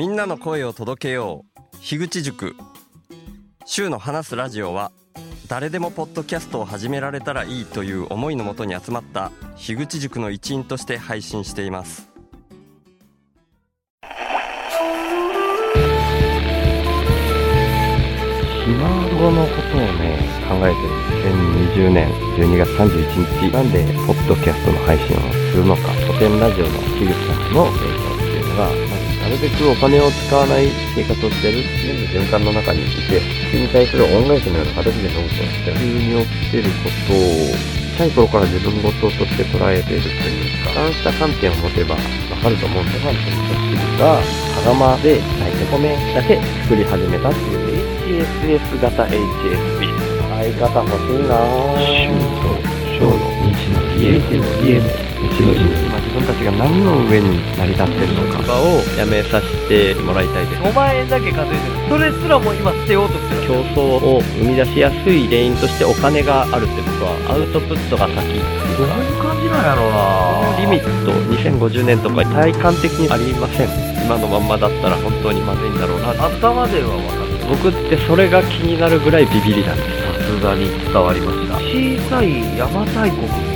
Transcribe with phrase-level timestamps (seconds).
[0.00, 1.76] みんなの声を届けよう。
[1.82, 2.56] 樋口塾。
[3.66, 4.92] 週の話すラジオは
[5.46, 12.08] 誰でもポッドキャストを始められたらいいという思いのもとに集まった樋口塾の一員として配信しています。
[18.64, 20.16] ひ孫のことをね、
[20.48, 21.10] 考えてる。
[21.76, 22.08] 2020年。
[22.38, 25.20] 12月31日、なんで、ポッドキャストの配信を
[25.52, 28.89] するのか、古典ラジオの樋口さんの映像っていうのが、
[29.30, 37.54] るべくお金を使わない生活をしてる、全部循環の中にいて、それに対する恩返しのような形でノートをして、急に起きてることを、
[37.94, 42.00] 小さい頃から自分事として捉えているというか、そうした観点を持てばわ
[42.42, 50.10] かると思うんで、ファンという人が、羽釜で炊いて米だけ作り始めたっていう HSS 型 HSP。
[50.40, 52.30] 相方欲しいなぁ。
[52.40, 52.48] と
[52.96, 53.12] 小の
[53.52, 54.88] 日の家の家の
[55.28, 58.40] 日の今自分たちが何の上に成り立ってるのか。
[58.50, 60.62] をやめさせてもらいたいです。
[60.62, 63.46] 5万円だけ稼いでるそれすらも今捨てようとしてる。
[63.46, 63.80] 競争
[64.18, 68.16] を生み出しやすい原因としてお金があるって僕はアウトプットが先。
[68.16, 70.58] どういう感じなんやろうな。
[70.58, 73.68] リミット2050年とか体感的にありません。
[74.04, 76.10] 今のまんまだったら本当にまずいんだろうな。
[76.10, 77.30] 頭では分かる
[77.62, 79.88] 僕ってそれが気になるぐらいビビりなんです。
[80.18, 81.54] さすがに伝わりました。
[81.54, 83.49] 小さい邪馬台国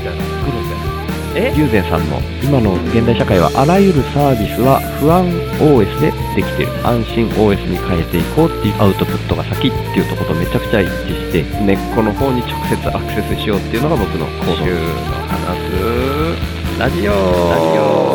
[1.34, 5.26] 友禅さんの今の現代社会はあらゆるサービスは不安
[5.58, 6.70] OS でできてる。
[6.86, 14.54] 安心 OS に変えていこうっていうアウトプットが先っていうところとめちゃくちゃ一致して根っこの方に直接アクセスしようっていうのが僕の行動。
[14.62, 14.78] 週の
[15.26, 15.58] 話。
[15.58, 17.10] すラジオ。
[17.10, 18.14] ラジオ。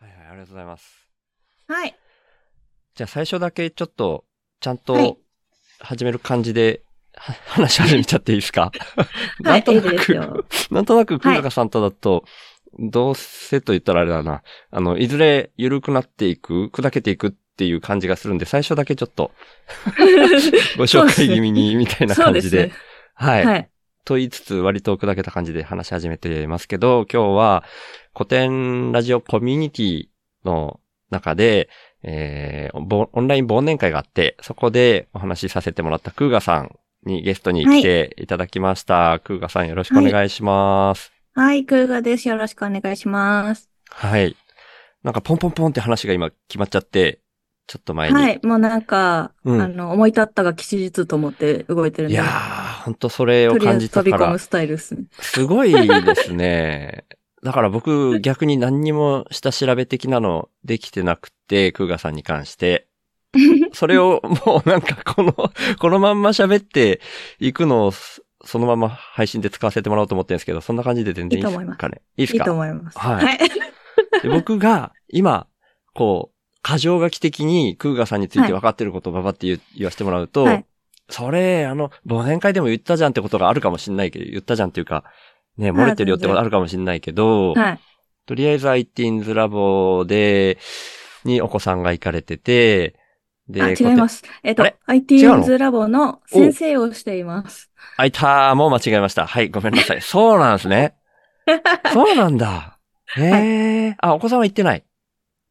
[0.00, 1.04] はいはいありがとうございます
[1.68, 1.94] はい。
[2.94, 4.24] じゃあ最初だけちょっと、
[4.58, 5.16] ちゃんはとい
[5.80, 6.87] 始める感じで、は
[7.46, 8.70] 話し始めちゃっていいですか？
[9.40, 10.44] なはい、んとなく、よ。
[10.70, 12.24] なんとなく、くんがかさんとだと、
[12.78, 14.42] どうせと言ったらあれだな。
[14.70, 19.32] あの、いずれ緩くなっていく、砕けていくっていう感じがするんで、最初だけちょっと、
[20.76, 22.68] ご紹介気味に、みたいな感じで。
[22.68, 22.72] で。
[23.14, 23.44] はい。
[23.46, 23.68] はい。
[24.04, 27.64] と言いつつ、割と砕けた感じで話し始めてますけど、今日は
[28.14, 30.06] 古典ラジオコミュニティ
[30.44, 31.68] の中で、
[32.02, 36.76] えーぼオンライン忘年会があって、そこでお話しさせてもらったクーガさん
[37.08, 39.20] にゲストに来ていただきました。
[39.24, 41.12] クーガさんよろしくお願いします。
[41.34, 42.28] はい、クーガです。
[42.28, 43.68] よろしくお願いします。
[43.90, 44.36] はい。
[45.02, 47.20] なんかポンポンポンって話が今決まっちゃって、
[47.66, 48.14] ちょっと前に。
[48.14, 52.14] はい、もうなんか、うんあの、思い立ったが吉日と思って動いてるんで。
[52.14, 54.38] いやー、ほんとそれを感じたからず飛び込む。
[54.38, 55.04] スタイルですね。
[55.20, 57.04] すごいですね。
[57.44, 62.87] だから僕逆に何にも下調べ的なのできてなくて、クーガさんに関して。
[63.72, 67.00] それをもうなんかこの、このまんま喋って
[67.38, 72.00] いくのをそそのまま配信で使わせてもらおうと思ってるんですけど、そんな感じで全然いいですかね？
[72.16, 72.38] いいですか？
[72.38, 72.98] いいと思います。
[72.98, 73.38] はいはい。
[74.22, 75.46] で僕が今、
[75.92, 80.64] こう、過剰書き的にクーガさんについて分かってることをばばって言,、言わせてもらうと、はい
[81.10, 85.04] それ、あの、忘年会でも言ったじゃんってことがあるかもしんないけど、言ったじゃんっていうか、
[85.56, 87.80] ね、漏れてるよってことあるかもしんないけど、はい。
[88.26, 90.58] とりあえず ITINS ラボで、
[91.24, 92.98] にお子さんが行かれてて、で。
[93.60, 94.24] あ、違いますす。
[94.42, 97.70] えっとあれ、違う IT's ラボの先生をしています。
[97.96, 99.26] あいたー、もう間違えました。
[99.26, 100.00] はい、ごめんなさい。
[100.02, 100.94] そうなんですね。
[101.92, 102.78] そうなんだ。
[103.16, 104.84] へえ、あ、お子さんは行ってない？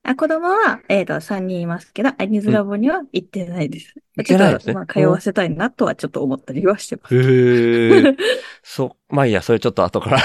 [0.03, 3.94] あ、子供は、えっと、3人いますけど、IT's ラボには行ってないです。
[4.16, 7.16] 行ってないですねちょっと、まあ、通わせたいなとはちょっと思ったりはしてます。
[7.16, 8.16] へえ。
[8.63, 10.19] そう、まあいいや、それちょっと後から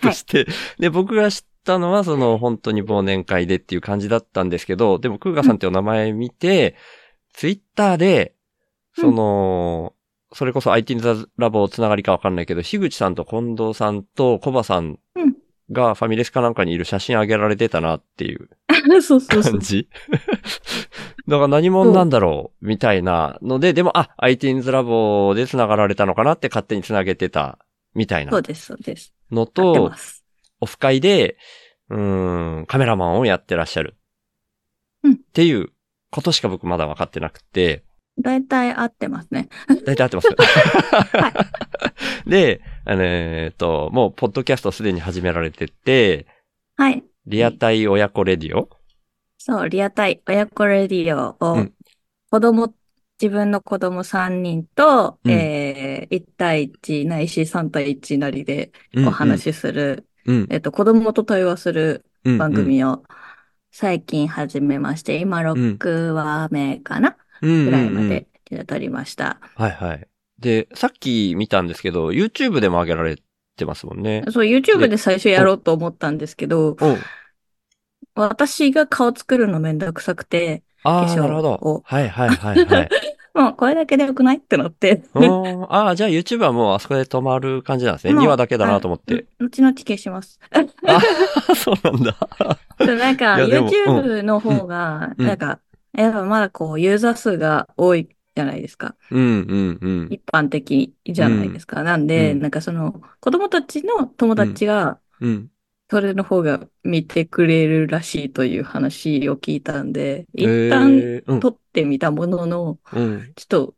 [0.00, 0.46] として。
[0.78, 6.76] で、僕が知ったのは、その、本当に忘年会でっていう感じだったんですけど、でも、クーガさんってお名前見て、
[7.32, 8.34] ツイッターで、
[8.96, 9.94] その、
[10.32, 10.96] それこそ IT
[11.36, 15.34] ラボつながりかわかんないけど、樋口さんと近藤さんとコバさんうん
[15.72, 18.50] がファミレスかなんかにいる写真あげられてたなっていう
[19.00, 19.60] そうそうそう感。
[19.60, 19.88] じ。
[21.26, 27.58] だから何者なんだろう、みたいなので、でも、あ、ITINS ラボで繋がられたのかなって勝手に繋げてた、
[27.94, 29.14] みたいなそうです、そうです。
[29.30, 29.90] のと。
[30.60, 31.38] オフ会で、
[31.90, 33.96] うーん、カメラマンをやってらっしゃる。
[35.02, 35.70] うんっていう
[36.10, 37.84] ことしか僕まだ分かってなくて、
[38.20, 39.48] 大体合ってますね。
[39.84, 40.28] 大体合ってます。
[42.26, 46.26] で、あのえっと、もう、ポッドキャストすでに始められてて、
[46.76, 47.04] はい。
[47.26, 48.68] リアタイ親子レディオ？
[49.38, 51.72] そう、リアタイ親子レディオをうん、
[52.30, 52.74] 子供、
[53.20, 58.72] 自分の子供3人と、うんえー、1対1ないし3対1なりで
[59.06, 62.38] お話しする、うん、えっと、子供と対話するうん。
[62.38, 63.02] 番組を
[63.70, 68.26] 最近始めまして、今6話目かな、ぐぐらいまで
[68.66, 69.40] 撮りました。
[69.56, 70.08] はいはい。
[70.38, 73.18] で、さっき見たんですけど、YouTube でも上げられ
[73.56, 74.24] てますもんね。
[74.30, 76.96] そう、YouTube で最初やろうと思ったんですけど、うん。
[78.14, 81.82] 私が顔作るのめんどくさくて、ああ、なるほどを。
[81.84, 82.88] はいはいはいはい。
[83.34, 84.36] もうこれだけでよくない？
[84.36, 85.02] ってなって。
[85.14, 88.14] うんああ、じゃあ YouTube はもうあそこで止まる感じなんですね。
[88.14, 89.26] もう2話だけだなと思って。
[89.40, 89.44] あ。
[89.44, 90.38] 後々消します。
[90.50, 92.16] あそうなんだ。
[92.78, 95.58] なんか、YouTube の方が、うんなんか、
[95.92, 98.94] やっぱまだこう、ユーザー数が多いじゃないですか。
[99.10, 100.08] うんうんうん。
[100.10, 101.82] 一般的じゃないですか。
[101.82, 105.48] なんで、うんなんかその、子供たちの友達が、うん。
[105.94, 113.32] それの方が見てくれるらしいという話を聞いたんで、一え旦ーうん撮ってみたものの、うん。
[113.36, 113.74] ちょっと、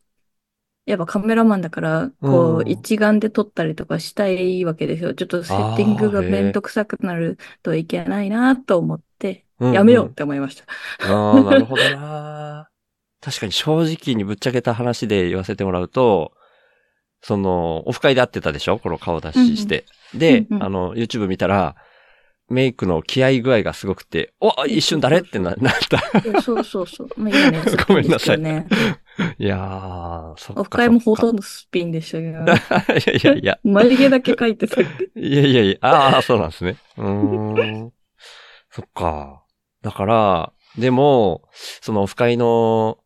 [0.87, 5.13] やっぱカメラマンだから、こううん一眼で撮ったりとかしたいわけですよ。
[5.13, 10.65] ちょっとセッティングがめんどくさくなるといけないなと思って、うんやめようって思いました。
[11.13, 12.71] ああ、なるほどな。
[13.21, 16.33] 確かに正直にぶっちゃけた話で言わせてもらうと、
[17.21, 18.79] その、オフ会で会ってたでしょ？
[18.79, 19.85] この顔出しして。
[20.15, 21.77] で、うんうんあの、YouTube 見たら、
[22.49, 25.19] メイクの気合具合がすごくて、お一瞬誰？
[25.19, 26.43] ってななった。
[26.43, 27.09] そうそうそう。
[27.17, 28.67] まあ、嫌なやつごめんなさいね。
[29.39, 30.61] いやー、そっか。
[30.61, 34.81] オフ会もほとんどスピンでしたけど、かいやいやいや、眉毛だけ描いてた。
[34.81, 34.85] い
[35.15, 36.77] やいやいや、ああ、そうなんですね。
[36.99, 37.93] うーん。
[38.71, 39.43] そっか。
[39.83, 41.43] だから、でも、
[41.81, 42.99] そのオフ会の、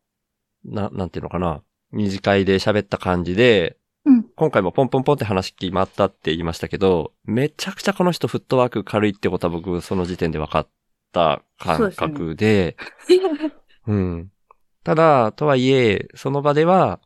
[0.65, 1.63] な、なんていうのかな。
[1.93, 3.80] 二次会で喋った感じで、うん
[4.41, 10.67] 今回もポンポンポンって話決まったって言いましたけど、めちゃくちゃこの人フットワーク軽いってことは僕その時点で分かっ
[11.13, 12.75] た感覚で、
[13.85, 14.31] うん。
[14.83, 16.99] ただ、とはいえ、その場では、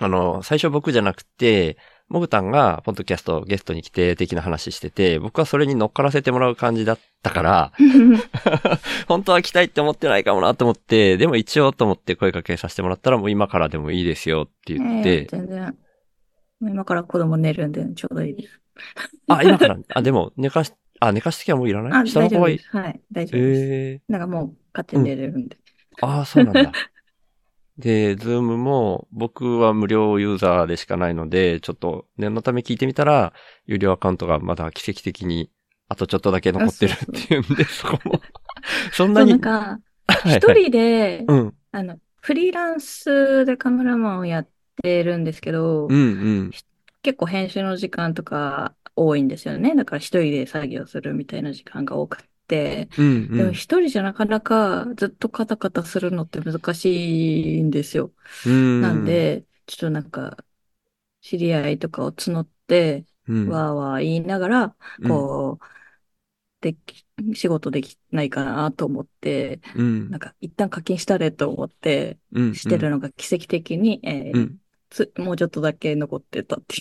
[0.00, 1.78] あの、最初僕じゃなくて、
[2.08, 7.72] モグタンが、ポッドキャストゲストに来て的な話してて、僕はそれに乗っからせてもらう感じだったから、
[9.06, 15.78] 本当は来たいって思ってないかもなと思って、でも一応と思って声かけさせてもらったら、もう今からでもいいですよって言っええて、全然。
[16.60, 18.60] 今から子供寝るんでちょうどいいです。
[19.28, 22.58] あ、今から、 あ、でも、寝かし、あ、寝かしときはもういらなあ、い下の子がいい大丈夫で。
[22.58, 22.76] す。
[22.76, 23.60] はい、大丈夫です。
[23.64, 25.58] ええなんかもう勝手に寝れるんで。
[26.00, 26.72] ああ、そうなんだ。
[27.78, 33.32] で、ズームも僕は無料ユーザーでしかないので、ちょっと念のため聞いてみたら、
[33.66, 35.50] 有料アカウントがまだ奇跡的に、
[35.88, 36.96] あとちょっとだけ残ってるっ
[37.28, 38.20] ていうんで、そこも。
[38.92, 39.30] そんなに？
[39.30, 41.54] なんか、はい一人で、うん。
[41.70, 44.48] あの、フリーランスでカメラマンをやっ
[44.82, 45.96] てるんですけど、うんう
[46.44, 46.50] ん。
[47.02, 49.74] 結構編集の時間とか多いんですよね。
[49.74, 52.88] だから一人で作業するみたいな時間が多くて。
[52.98, 53.36] うんうん。
[53.36, 58.12] でも一人じゃなかなかずっとカタカタするのって難しいんですよ。
[58.46, 60.36] うんなん、で、ちょっとなんか、
[61.20, 64.76] 知り合いとかを募って、うん、わーわー言いながら、
[65.06, 65.64] こう、
[66.60, 74.58] でき、仕事できないかなと思って、うん、なんか一旦課金したれと思って、うん、してるのが奇跡的に、えーうん。
[74.90, 76.78] つ、もうちょっとだけ残ってたってい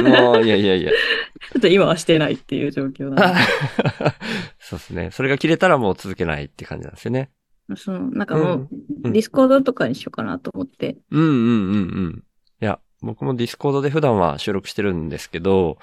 [0.00, 0.06] うん。
[0.06, 0.90] もう、いやいやいや。
[1.52, 3.40] ちょっと今はしてないっていう状況なんで。
[4.60, 5.10] そうですね。
[5.10, 7.30] それが切れたらもう続けないって感じなんですよね。
[7.76, 8.68] その、なんかもう、
[9.04, 10.96] うんディスコードとかにしようかなと思って。
[11.10, 12.24] うんうんうんうん。
[12.60, 15.78] いや、僕もディスコードで普段は収録してるんですけど、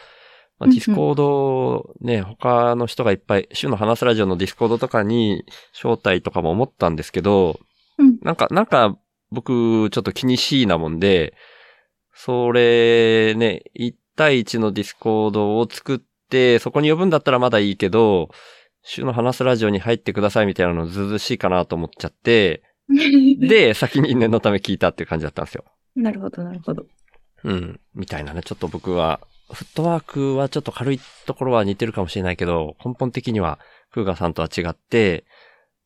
[0.59, 5.43] まあ、ディスコードね、他の人がいっぱい、週の話すラジオのディスコードとかに
[5.73, 7.59] 招待とかも思ったんですけど、
[7.97, 8.97] うんなんか、なんか
[9.31, 11.35] 僕ちょっと気にしいなもんで、
[12.15, 18.29] それね、1対1の Discord を作って、そこに呼ぶんだったらまだいいけど、
[18.83, 22.63] 週の話すラジオに入ってくださいみたいなのずうずうしいかなと思っちゃって、
[23.39, 25.65] で、先に念のため聞いたっていう感じだったんですよ。
[25.95, 26.85] なるほど、なるほど。
[27.43, 27.79] うん。
[27.93, 28.41] みたいなね。
[28.43, 29.19] ちょっと僕は、
[29.51, 33.59] フットワークはちょっと軽いところは似てるかもしれないけど、根本的には、
[33.89, 35.25] フーガさんとは違って、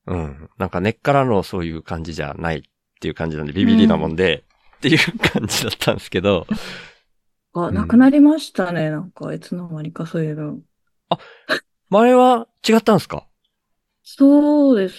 [0.06, 0.50] うん。
[0.58, 2.62] なんか根っからのそういう感じじゃないっ
[3.02, 4.44] ていう感じなんで、ビビりなもんで、
[4.80, 6.48] っていう感じだったんですけど、
[7.54, 8.90] あ、んなくなりましたね。
[8.90, 10.60] なんか、いつの間にかそういうの。
[11.90, 13.28] 前は違ったんですか？
[14.04, 14.96] そうです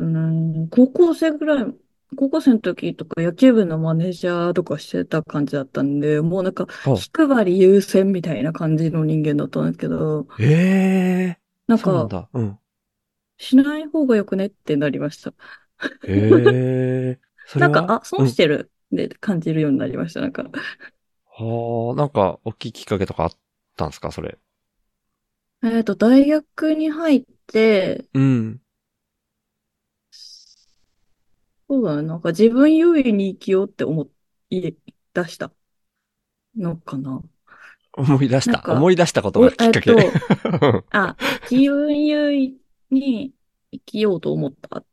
[0.00, 0.68] ね。
[0.70, 1.66] 高校生ぐらい、
[2.16, 12.40] 高校生の時とか野球部のマネージャーとかしてた感じだったんで、もうなんか、あ気配り優先みたいな感じの人間だったんですけど、ええなんそうなんか、だ。
[12.40, 12.58] うん。
[13.38, 15.32] しない方がよくねってなりました。
[16.06, 17.72] ええそれは？
[17.72, 20.20] なんか、あ、損してるで感じるようになりました。
[20.20, 20.52] なんか、うん
[21.36, 23.32] はあ、なんか、大きいきっかけとかあっ
[23.76, 24.38] たんですかそれ？
[25.64, 28.60] えっと、大学に入って、うん。
[31.68, 34.08] そうだね、なんか自分優位に生きようって思
[34.50, 34.74] い
[35.12, 35.50] 出した
[36.56, 37.20] のかな。
[37.94, 38.72] 思い出した。
[38.72, 39.92] 思い出したことがきっかけ。
[39.92, 40.12] おえっ
[40.90, 41.16] あ、
[41.50, 42.56] 自分優位
[42.90, 43.32] に
[43.72, 44.84] 生きようと思ったっ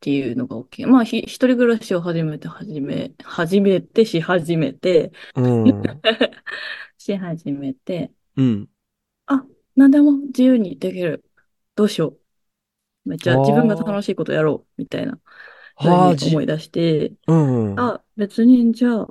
[0.00, 0.86] ていうのが大きい。
[0.86, 6.02] まあ、ひ一人暮らしを始めて、始め、始めて、し始めて、うん。
[6.98, 8.68] し始めて、うん。
[9.76, 11.24] 何でも自由にできる。
[11.74, 12.18] どうしよ
[13.06, 13.08] う。
[13.08, 14.82] めっちゃ自分が楽しいことやろう。
[14.82, 15.20] みたいな。
[15.80, 17.94] ふはあ、うにじ思い出して、うんうん。
[17.94, 19.08] あ、別にじゃあ、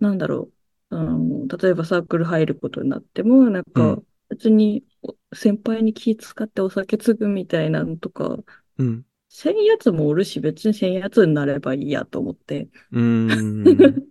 [0.00, 0.52] なんだろ
[0.90, 0.96] う。
[0.96, 4.86] あの、例えばサークル入ることになっても、なんうかん、別に
[5.34, 8.38] 先輩に気使ってお酒継ぐみたいなのとか、
[8.78, 9.04] うん。
[9.34, 12.68] せんやつもおるし、別にせんやつになればいいやと思って。
[12.92, 14.02] うーん。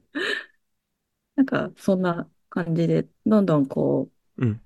[1.35, 4.61] なんか、そんな感じで、どんどんこう、うん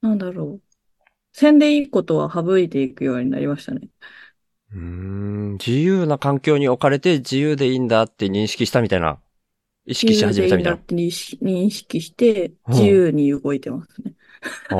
[0.00, 0.74] なんだろう。
[1.32, 3.88] せんでいいことは省いていくようになりましたね。
[4.72, 9.20] うーん自由な環境に置かれて自由でいいんだって認識したみたいな。
[9.86, 10.80] 意識し始めたみたいな。
[10.80, 14.14] 自由でいいんだって認識して、うん自由に動いてますね。
[14.68, 14.76] あ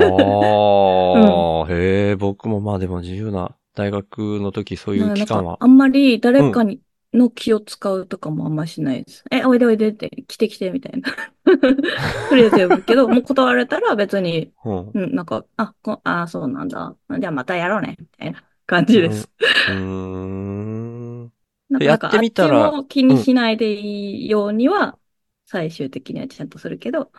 [1.67, 5.57] あ、 へえ、僕もまあでも自由な大学の時そういう期間は？
[5.59, 6.81] あんまり誰かに、
[7.13, 9.23] の気を使うとかもあんましないです。
[9.31, 11.09] え、おいでおいでって、来て来て、みたいな。
[12.27, 14.91] とりあえず呼ぶけど、 もう断られたら別に、うん。
[14.93, 16.95] うん、なんか、あ、こあ、そうなんだ。
[17.19, 19.29] じゃあまたやろうね、みたいな感じです。
[19.69, 21.31] うーん。
[21.69, 24.97] なんか、やってみたら気にしないでいいようには、
[25.45, 27.11] 最終的にはちゃんとするけど、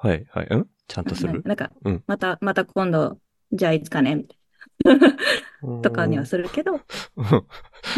[0.00, 0.46] はい、はい。
[0.50, 0.68] うん？
[0.86, 1.42] ちゃんとする？
[1.44, 3.18] なんかうん、また、また今度、
[3.52, 4.43] じゃあいつかね、みたいな、
[5.82, 6.80] とかにはするけど、うん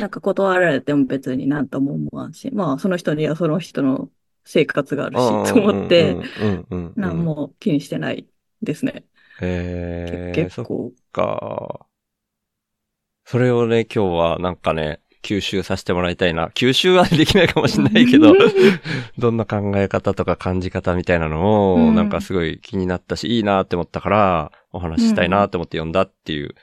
[0.00, 4.10] なんか断られても別になんとも思わんし、まあその人にはその人の
[4.44, 6.92] 生活があるし、と思って、うんうんうんうん。
[6.96, 8.26] なんも気にしてない
[8.62, 9.04] ですね。
[9.40, 10.92] へえ、そっ結構。
[11.12, 11.86] か。
[13.24, 16.48] それをね、今日はなんかね、吸収させてもらいたいな。
[16.54, 18.32] 吸収はできないかもしれないけど、
[19.18, 26.54] どんな考え方とか感じ方みたいなのを、うんなんかすごい気になったし、いいなって思ったから、お話ししたいなって思って読んだっていう。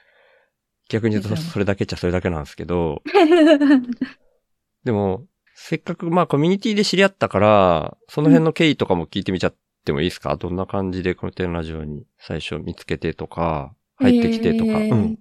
[0.89, 3.01] 逆に言うとそれだけっちゃそれだけなんですけど、
[4.83, 5.25] でも、
[5.55, 14.71] せっかくまあコミュニティで知り合ったから、その辺の経緯とかも聞いてみちゃってもいいですか、どんな感じでこのテンラジオに最初見つけてとか、入ってきてとか。
[14.71, 15.17] えーうん。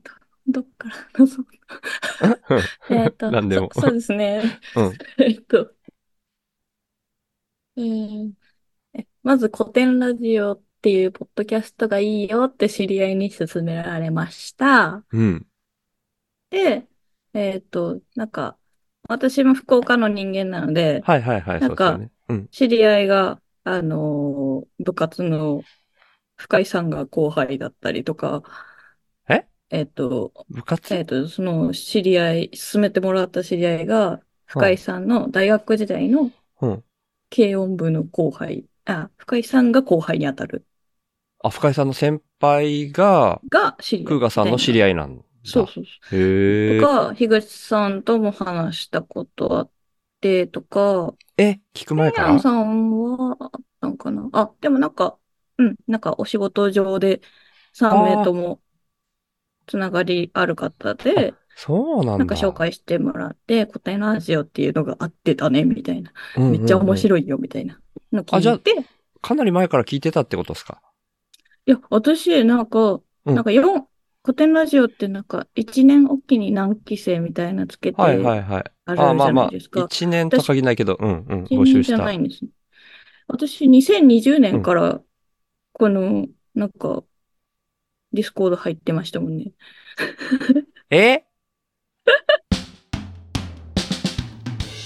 [0.48, 1.44] どっからのぞ
[2.90, 4.42] えっと、何でもそそうですね。
[4.74, 4.92] うん。
[5.22, 5.72] えっと、
[7.76, 8.32] えー
[8.94, 15.04] えまず古典ラジオっていうポッドキャストがいいよって知り合いに勧められました。
[15.12, 15.46] うん。
[16.52, 16.86] で、
[17.32, 18.56] えっと、なんか、
[19.08, 22.12] 私も福岡の人間なので、はいはいはい、なんかそうですよね。
[22.28, 22.48] うん。
[22.48, 25.62] 知り合いが、あのー部活の
[26.36, 28.42] 深井さんが後輩だったりとか、
[29.28, 29.46] え？
[29.70, 30.94] えっと、部活？
[30.94, 36.30] えっと、その知り合い、勧めてもらった知り合いが、深井さんの大学時代の
[36.60, 36.84] うん。
[37.34, 40.66] 軽音部の後輩、あ、深井さんが後輩に当たる
[41.42, 44.06] あ、深井さんの先輩が、が知り合い。
[44.06, 44.94] クーガさんの知り合い。
[44.94, 45.24] なんだ。
[45.44, 46.80] そうそうそへえう。
[46.80, 46.86] と。
[46.86, 49.70] か、樋口さんとも話したことあっ
[50.20, 52.38] て、とか、え、聞く前から？
[52.38, 53.36] さんは、
[53.80, 54.28] なんかな？
[54.32, 55.18] あ、でもなんか、
[55.58, 57.20] うん、なんかお仕事上で
[57.72, 58.60] 3名とも
[59.66, 62.18] つながりある方で、そうなんだ。
[62.18, 66.12] なんか紹介してもらって、答えラジオっていうのがあってたね、みたいな。
[66.36, 67.80] うんうんうんめっちゃ面白いよ、みたいな
[68.12, 68.74] の聞あじゃあいて、い
[69.20, 70.80] かなり前から聞いてたってことですか？
[71.66, 73.86] や、私、なんか、うんなんか4、
[74.24, 78.64] 古典ラジオってなんか1年おきに何期生みたいなつけて、はいはいはい。
[78.84, 79.80] あるじゃあまあまあ、ないですか。
[79.80, 82.12] 一年とは限らないけど、うんうん、一募集した年じゃな。
[82.12, 82.50] いんですね。
[83.26, 85.00] 私、2020年から、
[85.72, 87.02] この、なんか、
[88.12, 89.52] ディスコード入ってましたもんね。
[90.90, 91.24] え？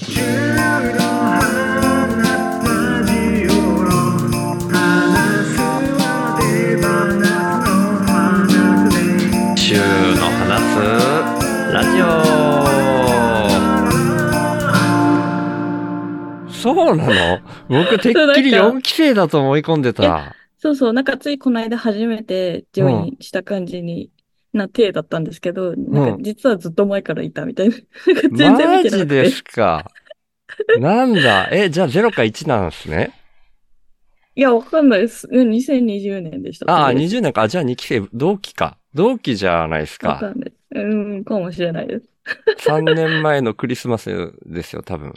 [0.02, 0.20] 週
[16.74, 17.40] そうなの？
[17.68, 20.34] 僕てっきりそうなんか4期生だと思い込んでた。
[20.58, 24.10] そうそう、なんかついこの間初めてジョインした感じに
[24.52, 27.74] な体だったんですけど、なんか実はずっと前からいたみたいな。
[28.32, 28.90] 全然マ見てなくて。
[28.90, 29.84] ジですか？
[30.80, 31.48] なんだ？
[31.52, 33.12] え、じゃあ0か1なんですね？
[34.34, 35.28] いや、わかんないです。
[35.30, 36.70] うん2020年でした。
[36.70, 37.42] ああ、とりえず20年か。
[37.42, 38.78] あじゃあ2期生、同期か。
[38.94, 40.08] 同期じゃないですか。
[40.08, 40.52] わかんない。
[40.74, 42.08] うん、かもしれないです。
[42.68, 45.14] 3年前のクリスマスですよ、多分。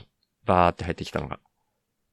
[0.50, 1.40] バーって入ってきたのが。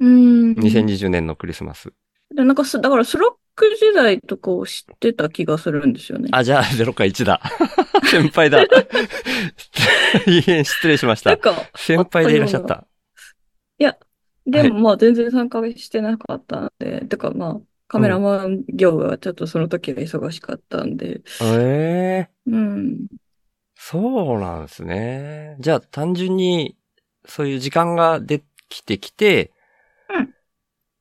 [0.01, 0.53] うん。
[0.55, 1.93] 2020年のクリスマス。
[2.35, 6.29] でなんかす、だから Slack 時代とかを知ってた気がするんですよね。
[6.33, 7.41] あ、じゃあ0か1だ。
[8.11, 8.63] 先輩だ。
[8.63, 11.37] いいえ、失礼しました。
[11.75, 12.87] 先輩でいらっしゃった。
[14.47, 23.07] でもまあ全然参加してなかったんで、てかまあ、カメラマン業務はちょっとその時は忙しかったんで、ええうん。
[23.75, 25.57] そうなんですね。
[25.59, 26.77] じゃあ単純に、
[27.27, 29.53] そういう時間ができてきて、
[30.09, 30.35] うん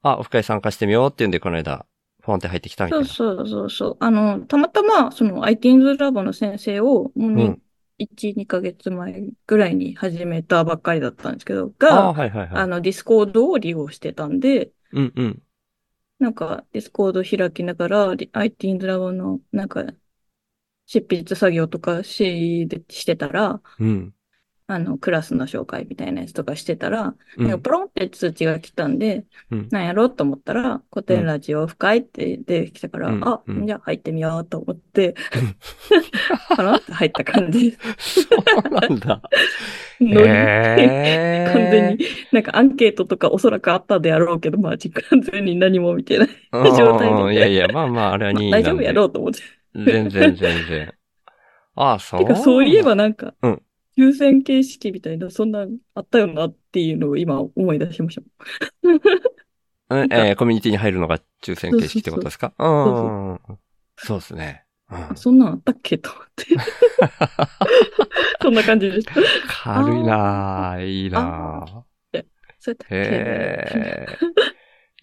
[0.02, 1.86] あ、オフ会参加してみようっていうんで、この間、
[2.22, 3.06] ポンって入ってきたみたいな。
[3.06, 3.98] そうそうそうそう。
[4.00, 7.62] あの、たまたま、その IT's ラボの先生を、もうにうん
[7.98, 12.62] 1、2ヶ月前ぐらいに始めたばっかりだったんですけど、ああ、が、はいはいはい。
[12.62, 15.42] あの、 Discord を利用してたんで、うんうん。
[16.20, 19.84] なんか、 Discord 開きながら、リ IT's ラボの、なんか、
[20.88, 24.15] 執筆作業とかし、でしてたら、うん。
[24.68, 27.48] あの、クラスの紹介みたいなやつとかしてたら、うん。
[27.48, 30.06] なんかポロンって通知が来たんで、うんなんやろ？
[30.06, 35.14] うと思ったら、コテンラジオオフ会って出てきたから、うんあ、うんじゃあ入ってみようと思って、
[36.56, 37.78] かなって入った感じ。
[38.00, 39.22] そうなんだ。
[40.02, 44.74] ノリへー完全に、なんかアンケートとかおそらくあったであろうけど、まあ、
[45.10, 46.30] 完全に何も見てない。
[46.52, 49.40] 状態でうんいやいや、まあまあ、あれは まあ任意大丈夫やろうと思って。
[49.76, 50.94] 全然全然。
[51.76, 52.20] ああ、そう。
[52.22, 53.62] てか、そういえばなんかうん、
[53.98, 58.22] 抽選形式みたいな、そんなあったよなっていうのを今思い出しました。
[59.90, 62.54] うん、えーコミュニティに入るのが抽選形式ってことですか？
[62.58, 63.40] うん。
[63.98, 64.64] そうですね。
[64.92, 66.46] うんそんなんあったっけと思って。
[68.42, 69.14] そんな感じでした。
[69.48, 71.84] 軽いなぁ、いいなぁ。
[72.60, 72.98] そうやったっけへ
[74.08, 74.20] え。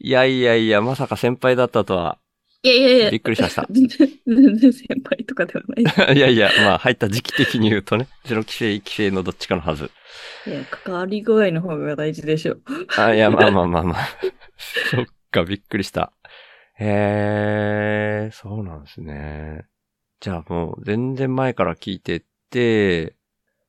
[0.01, 2.19] いやいやいや、まさか先輩だったとは。
[2.64, 3.11] いやいやいや。
[3.11, 6.14] びっくりしました 全然、全然先輩とかではない。
[6.16, 9.90] いやいや、まあ入った時期的に言うとね、ゼロ規制、規制のどっちかのはず。
[10.47, 12.59] いや、関わり具合の方が大事でしょ。
[12.97, 14.09] あ、いや、まあまあまあまあ。
[14.90, 16.12] そっか、びっくりした。
[16.78, 19.66] へえ、そうなんですね。
[20.21, 23.14] じゃあもう全然前から聞いてって、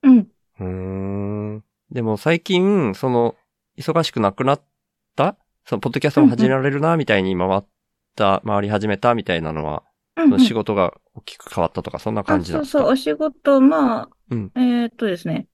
[0.04, 0.18] うん。
[0.60, 1.64] うーん。
[1.92, 3.36] でも最近、その、
[3.78, 4.62] 忙しくなくなっ
[5.16, 5.36] た？
[5.66, 7.64] その、ポッドキャストも始められるな、みたいに回っ
[8.16, 9.84] た、回り始めた、みたいなのは、
[10.16, 10.30] うんうん。
[10.30, 12.86] その仕事が大きく変わったとか、そんな感あ、そうそう、じなんですか？
[12.86, 14.52] お仕事、まあ、うん。
[14.56, 15.48] えーっとですね。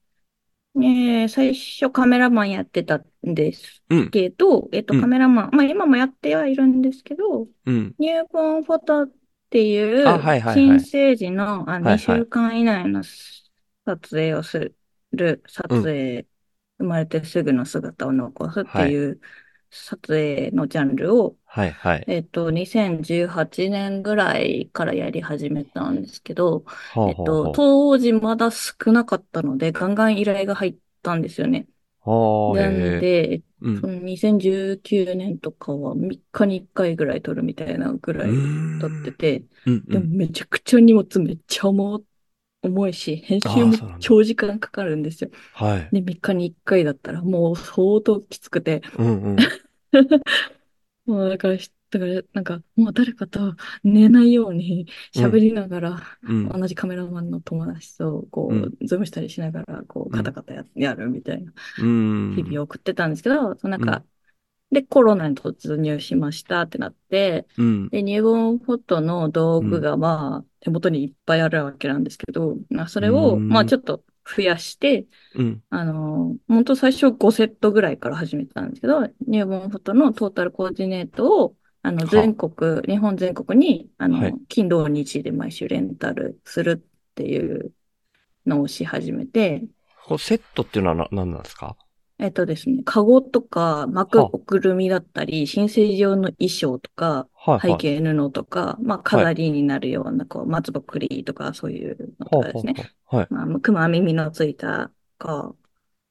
[0.76, 5.00] えー最初カメラマンやってたんですうん、けど、えっと、うん。
[5.02, 7.94] カメラマン、まあ今もやってはいるんですけど、うん。
[7.98, 9.12] ニューボーンフォトっ
[9.50, 12.18] ていう、新生児のあはいはい。
[12.18, 14.74] 2週間以内の撮影をす
[15.12, 16.26] る、撮影、
[16.78, 19.20] 生まれてすぐの姿を残すっていう
[19.70, 22.08] 撮影のジャンルを、はいはい。
[22.08, 26.64] えっと、2018年ぐらいからやり始めたんですけど、
[27.04, 31.68] えっほうほうほと、う当時まだ少なかったので、ガンガン依頼が入ったんですよね。
[32.00, 33.08] ほうなんへえ。
[33.08, 38.42] で、うんその2019年とかは3日に1回ぐらい撮るみたいなぐらい
[38.78, 40.10] 撮ってて、うんうでもん。
[40.16, 42.04] めちゃくちゃ荷物めっちゃ重
[42.62, 45.30] 重いし、編集もあーそうなんだ長時間かかるんですよ。
[45.52, 45.90] はい。
[45.92, 49.36] で、3日に1回だったらもう相当きつくて、うんうん。
[51.06, 56.48] もうだから、だからなんかもう誰かと寝ないように喋りながら、うん。
[56.48, 62.34] 同じカメラマンの友達とこうんう、ズームしたりしながら、こう、カタカタややるみたいなうん。
[62.36, 64.04] 日々を送ってたんですけど、そのなんか、
[64.72, 67.90] で、コロナに突入しましたってなって、うん。
[67.90, 73.48] で、入門フォトの道具がまあ、手元にいっぱいあるわけなんですけど、まあ、それを、うん。
[73.48, 75.62] まあ、ちょっと増やして、うん。
[75.70, 82.10] あの、本当最初5セットぐらいから始めたんですけど、入門フォトのトータルコーディネートを、あの、は。
[82.10, 84.34] 全国、日本全国に、あの、はい。
[84.48, 87.72] 金土日で毎週レンタルするっていう
[88.46, 89.64] のをし始めて、
[90.18, 91.76] セットっていうのはな何なんですか？
[92.20, 97.70] えっとですね、カゴとか巻くはあおくるみだったり、新生児用の衣装とか、はいはい。
[97.72, 102.74] 背景布とか、まあ飾りになるような、こう、松ぼっくりとか、そういうのとかですね。
[103.06, 103.28] ほうはい。
[103.30, 105.66] まあ、熊耳のついた、こう、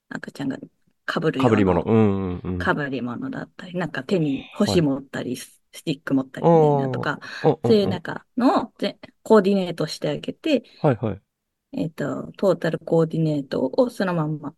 [0.09, 1.83] 赤ちゃんが被るようかぶり物。
[1.83, 2.59] なうんうんうん。
[2.59, 11.21] 被り物だったり、なんか手に星持ったり、スティック持ったりみたいなとか、うんうんうんそういうなんかのをぜコーディネートしてあげて、はいはい。
[11.73, 14.55] えっと、トータルコーディネートをそのまんま、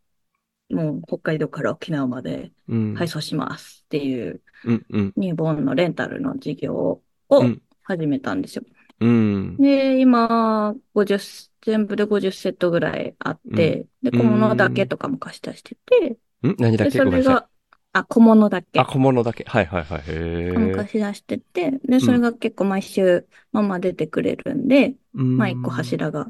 [0.73, 2.95] もう北海道から沖縄までうん。
[2.95, 5.13] 配送しますっていううんうん。
[5.15, 8.63] ニューボーンのレンタルの事業をうん始めたんですよ。
[8.99, 9.57] うん。
[9.57, 11.19] で、今、50、
[11.61, 16.99] 全部で50セットぐらいあって、で、小物だけとかも貸し出してて、ん何だで、け。
[16.99, 17.49] それが、
[17.93, 19.43] あ、小物だけあ、小物だけ。
[19.45, 20.01] はいはいはい。
[20.01, 20.67] へえ。
[20.71, 26.25] 貸し出してて、で、それが結構毎週、ママ出てくれるんで、うんまあ、一個柱が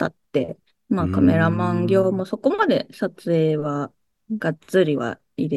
[0.00, 0.58] 立って、
[0.90, 3.94] まあ、うんカメラマン業もそこまで撮影は、
[4.32, 5.48] がっつりは入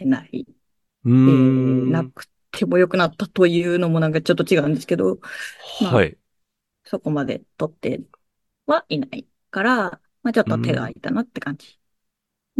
[0.00, 0.46] れない、
[1.04, 1.90] うえーん。
[1.90, 5.20] なくてもよくなったというのもなんかちょっと違うんですけど、
[5.80, 6.16] まあはい。
[6.84, 8.02] そこまで撮って
[8.66, 11.79] はいないから、まあ、ちょっと手が空いたなって感じ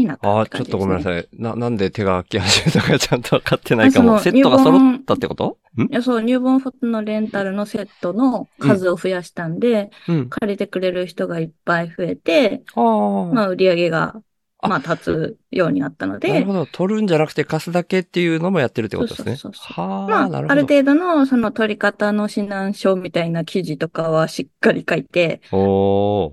[0.00, 0.80] になったああ、って感じですね。
[0.80, 1.28] ちょっとごめんなさい。
[1.32, 4.18] な、なんで手が空き始めたかちゃんと分かってないかも。
[4.18, 5.58] セットが揃ったってこと？
[5.78, 5.82] ん？
[5.82, 10.28] いや、そう、入門フォトのレンタルのセットの数を増やしたんで、うん。
[10.28, 12.84] 借りてくれる人がいっぱい増えて、ああ。
[13.32, 14.20] まあ、売り上げが
[14.62, 16.66] あまあ、立つようになったのでなるほ、ど。
[16.66, 19.36] 取るんじゃなくて貸すだけっていうのもやってるってことですね。
[19.36, 20.52] そうそうそうはあ、まあ、なるほど。
[20.52, 26.32] ある程度のその取り方の指南書みたいな記事とかはしっかり書いて、お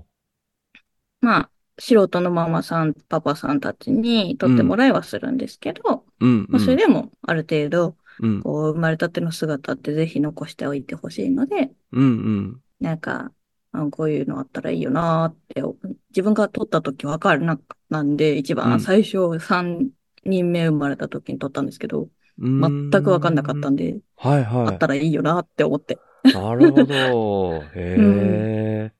[1.22, 12.60] まあ、素人のママさん、パパさんたちに取ってもらいはするんですけど、うん、まあ、それでもある程度、うん、こう、生まれたての姿ってぜひ残しておいてほしいので、うん、うん。
[12.80, 13.32] なんか、
[13.72, 19.88] あこういうのあったらいいよなーって、自分が取った時分かるなかったんで、一うん番最初3
[20.24, 25.98] 人目生まれた時に取ったんですけど、全全く分かんなかったんで、はいあはったらいいよなって思って。
[26.24, 26.32] い。
[26.32, 27.62] なるほど。
[27.74, 28.92] へえ、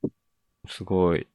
[0.69, 1.27] すごい。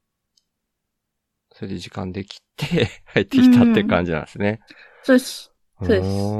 [1.54, 4.62] それで時間できて、 入ってきたって感じなんですね。
[5.02, 5.54] そうです。
[5.82, 6.40] そうです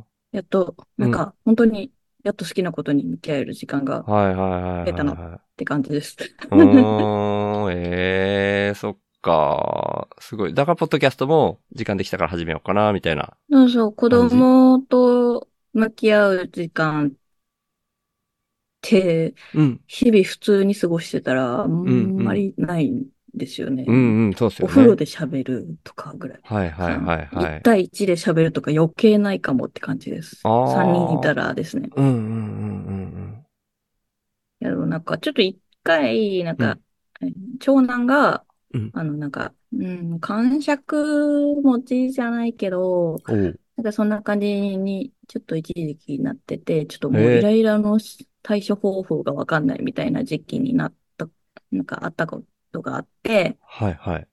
[0.00, 1.92] はやっと、なんか、本当に、
[2.24, 4.84] やっと好きなことに向き合える時間がはいはいはい。
[4.84, 5.18] 出たな
[5.56, 6.16] て感じです。
[6.50, 10.08] うええそっか。
[10.20, 10.54] すごい。
[10.54, 13.36] だから、ポッドキャストも時間できたから始めようかな、みたいな。
[13.50, 17.12] そうそう、子供と向き合う時間っ
[18.80, 19.80] て、うん。
[19.86, 23.84] 日々普通に過ごしてたら、あんんまりないんですよね。
[23.86, 24.72] うんうん、そうですよね。
[24.72, 26.40] お風呂で喋るとかぐらい。
[26.42, 27.62] はいはいはいはい1。
[27.62, 30.40] 対1で喋るとか余計ないかもって感じです。
[30.44, 31.88] あー3人いたらですね。
[31.96, 32.24] うんうんうんう
[32.98, 33.44] ん
[34.60, 36.78] いや、でもなんか、ちょっと一回、なんか、
[37.58, 44.46] 長男が、うんあの、なんか、うん、感触持ちじゃないけど、なんかそんな感じ
[44.78, 47.98] に、ちょっと一時期になってて、ちょっともうイライラの
[48.42, 51.28] 対処方法がわかんないみたいな時期になった、
[51.72, 54.28] なんかあったことがあって、はいはい。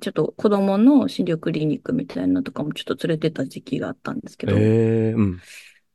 [0.00, 5.40] ちょっと子供の心療クリニックみたいなのとかもちょっと連れてった時期があったんですけど、ええうん。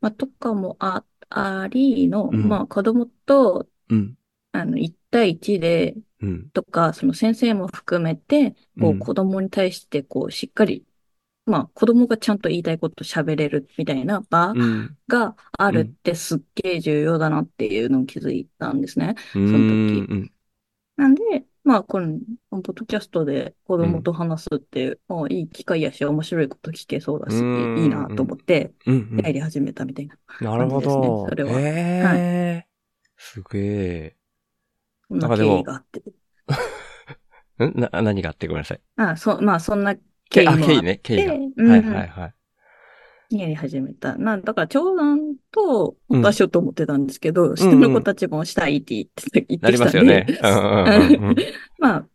[0.02, 4.17] まあ、とかもあ、ありの、うんまあ、子供と、うん。
[4.52, 6.52] あの、1対1で、うん。
[6.54, 10.86] とか、その先生も含めて、こううん子供に対して、こう、しっかり、
[11.45, 14.97] まあ、子供がちゃんと言いたいこと喋れるみたいな場うん。
[15.08, 19.15] があるってすっげえ重要だなっていうのを気づいたんですね。
[19.36, 19.47] うん。
[19.47, 20.34] その時うん。
[20.95, 22.19] なんで、まあ、この、
[22.52, 29.21] ポッドキャストで子供と話すって、まあ、いい機会やし、面白いこと聞けそうだし、うんいいなと思って、うん。
[29.23, 30.17] やり始めたみたいな。
[30.41, 30.82] なるほど。
[30.82, 32.67] 感じですねそれはええ
[33.15, 34.15] すげえ。
[35.08, 36.02] そんなんなかでも経緯があって。
[37.65, 37.80] ん？
[37.80, 38.47] な、何があって？
[38.47, 38.82] ごめんなさい。
[38.97, 39.95] あ、そう、まあ、そんな
[40.30, 40.99] 経緯もあって、経緯ね。
[41.02, 41.34] 経緯が。
[41.34, 42.34] うんはいはいはい。
[43.39, 44.15] やり始めた。
[44.17, 50.39] なんだから、長男と、うん本当はしようと思ってたんですけど、下の子たちもしたいって言って言ってなりきたんますよね
[51.80, 52.06] まあ、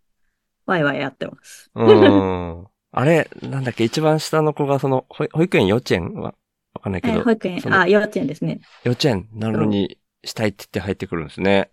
[0.66, 1.70] ワイワイやってます。
[1.74, 6.35] あれ、なんだっけ、一番下の子がその、保保育園、幼稚園は？
[6.74, 8.61] わかんないけど、え保育園あ、幼稚園ですね。
[8.85, 11.70] 幼稚園なのにしたいって言って入ってくるんですね。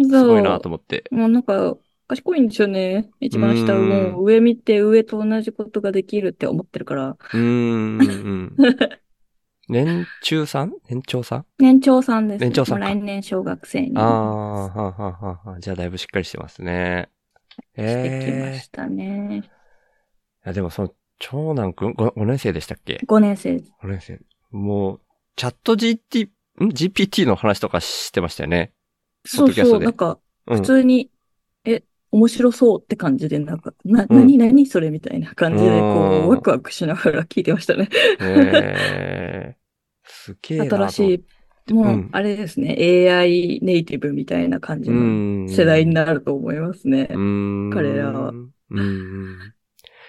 [0.00, 1.04] すすごいなと思って。
[1.10, 1.76] もうなんか、
[2.08, 3.10] 賢いんですよね。
[3.20, 7.98] 一番下、うんもう上見て上と同じことができるって思ってるから、うーん。
[8.00, 8.56] うん
[9.68, 10.72] 年中さん？
[10.88, 11.46] 年長さん？
[11.58, 12.40] 年長さんです。
[12.40, 17.10] 年長さん来年小学生にああ、はあ、はあはあはあ、じゃあだいぶしっかりしてますね。
[17.50, 19.42] してきまええしたね。
[19.44, 19.50] い
[20.46, 23.56] や、でもその、長男くん？5, 5年生でしたっけ？5年生。
[23.56, 24.20] ?5 年生。
[24.50, 25.00] もう、
[25.36, 26.28] チャット GT、
[26.64, 28.72] ん ?GPT の話とかしてましたよね。
[29.26, 30.62] そうそう、なんか、うん普。
[30.62, 31.17] 通に、え、
[32.10, 37.88] 面白そうって感じで、なんか、な、うんなになにそれみたいな感じで、こうんう、ワクワクしながら聞いてましたね。
[38.20, 39.56] ええ
[40.04, 40.68] すげえ。
[40.68, 41.26] 新し
[41.68, 45.46] い、もう、うんあれですね、AI ネイティブみたいな感じうのん。
[45.46, 47.08] 世代になると思いますね。
[47.12, 47.22] うん。
[47.68, 48.36] 彼らは
[48.70, 49.54] うん。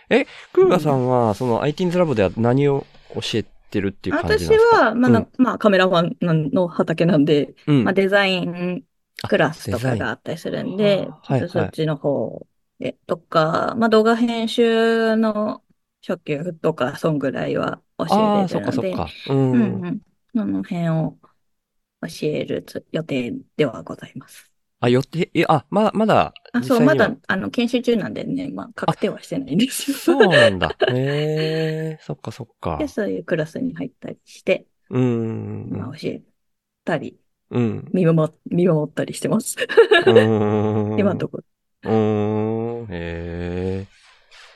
[0.09, 2.85] え、クーガさんは、その IT's ラボでは何を
[3.15, 4.81] 教えてるっていう感じ私なんですか？
[4.81, 8.83] は、まあ、なまあ、カメラマンの畑なんで、うんまあ、デザイン
[9.27, 12.47] クラスとかがあったりするんで、はいはいそっちの方
[12.79, 15.63] で、とか、まあ、動画編集の
[16.01, 19.09] 初級とか、そんぐらいは教えてるので、そっかそっか。
[19.25, 19.33] う。
[19.33, 20.01] うんんうん。
[20.33, 21.17] その辺を
[22.01, 24.49] 教えるつ予定ではございます。
[24.79, 29.97] あ、予定、え、あ、まだ、まだ、あ、そう、まだ、あの、研修中なんでね、まあ、確定はしてないんですよ。
[29.97, 30.75] そうなんだ。
[30.89, 32.87] へえ、そっかそっかで、。
[32.87, 35.69] そういうクラスに入ったりして、うん。
[35.71, 36.23] まあ、教え
[36.85, 37.19] たり、
[37.51, 37.89] うん。
[37.93, 39.55] 見守、見守ったりしてます。
[40.05, 40.99] うん。
[40.99, 41.43] 今のところ。
[41.83, 42.83] うーん。
[42.83, 43.87] へえ。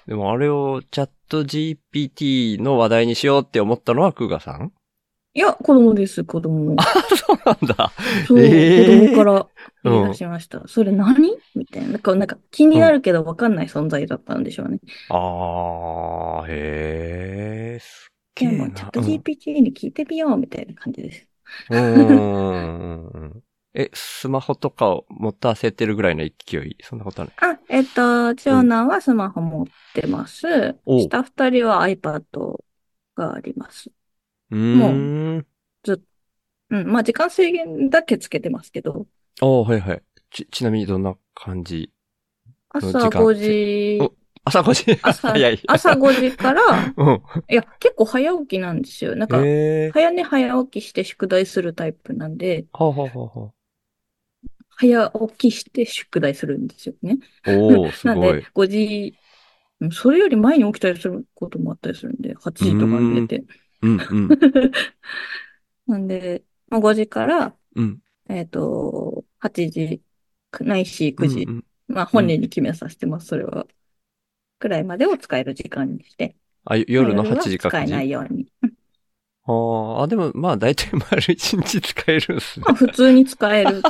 [0.07, 4.71] でもあれをチャット GPT の話題にしようって思ったのはクーガさん？
[5.35, 6.75] いや、子供です、子供。
[7.15, 7.91] そうなんだ。
[8.27, 9.47] そう、えー子供から
[9.83, 10.67] 言い出しました。
[10.67, 11.35] それ何？
[11.55, 11.93] みたいな。
[11.93, 14.79] なんか、なんか気になるけど分かんない存在だったんでしょうね。
[15.09, 18.75] ああ、へえ、すっでも、げえな。
[18.75, 21.27] チャット GPT に聞いてみよう、みたいな感じです。
[21.69, 21.79] うん。
[21.79, 23.43] うんうんうん
[23.75, 26.77] え、スマホとかを持たせてるぐらいの勢い？
[26.83, 30.45] そんなことはないあ、えっと、長男はスマホ持ってます。
[30.85, 32.23] おう下二人は iPad
[33.15, 33.89] があります。
[34.51, 35.45] うーん。
[36.69, 36.87] うん。
[36.87, 39.07] まあ、時間制限だけつけてますけど、
[39.41, 40.03] ああ、はいはい。
[40.31, 41.91] ち、ちなみにどんな感じ
[42.69, 44.13] 朝時間？5時、お
[44.45, 45.59] 朝5時朝早い。
[45.67, 47.23] 朝5時から、うん。
[47.49, 49.15] いや、結構早起きなんですよ。
[49.15, 53.53] なんか、ええ早寝早起きして宿題するタイプなんで、はあ、はあは
[54.69, 57.19] 早起きして宿題するんですよね。
[57.45, 59.17] あ、おー、すなんでごい。、5時、
[59.81, 63.45] うんそれより前に起きたりすることもあったりするんで、8時とかに寝て。
[63.81, 64.37] うん、うん、
[65.87, 68.01] なんで、まあ、5時から、うん。
[68.29, 70.03] えっと、8時、
[70.61, 73.67] ないし9時、うんうんまあ本人に決めさせてます、それは。
[74.59, 76.35] くらいまでを使える時間にして。
[76.65, 78.09] あ、夜のまあ8時か9使えない時。
[78.09, 78.47] ように。
[79.45, 82.71] あーあ、でも、まあ、大体丸1日使えるんすねま。
[82.71, 83.81] あ普通に使える。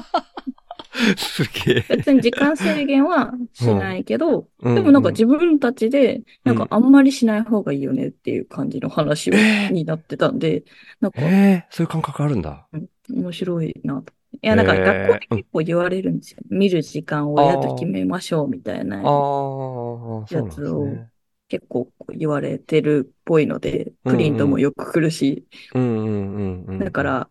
[1.18, 1.86] すげえ。
[1.90, 10.64] 別に時間制限はしないけど、うんでもなんか自分たちで、なんかあんまりしない方がいいよねっていう感じの話をえーになってたんで、
[11.02, 12.68] なんかええそういう感覚あるんだ。
[13.10, 14.14] 面白いなと。
[14.42, 16.40] いや、なんかえー学校で結構言われるんですよ。
[16.50, 21.10] 見る時間を親と決めましょうみたいなああ、そうなんですやつをね。
[21.50, 26.84] 結構言われてるっぽいので、クリントもよく来るし、うんうんうんうん。
[26.84, 27.30] だか、ら、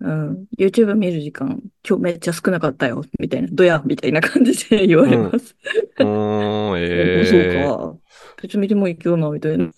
[0.00, 5.56] うん、YouTube 見る時間、今日めっちゃ少なかったよ、みたいな、どや、みたいな感じで言われます。
[5.98, 7.98] うーん、えええ そうか。
[8.42, 9.70] 別に見てもいいけどな、みたいな。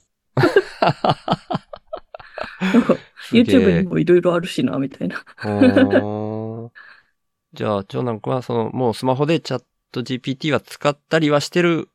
[2.72, 5.24] なんか、YouTube にもいろいろあるしな、みたいな。
[7.54, 11.88] じゃあ、長男くんは、その、もうスマホでチャット GPT は使ったりはしてる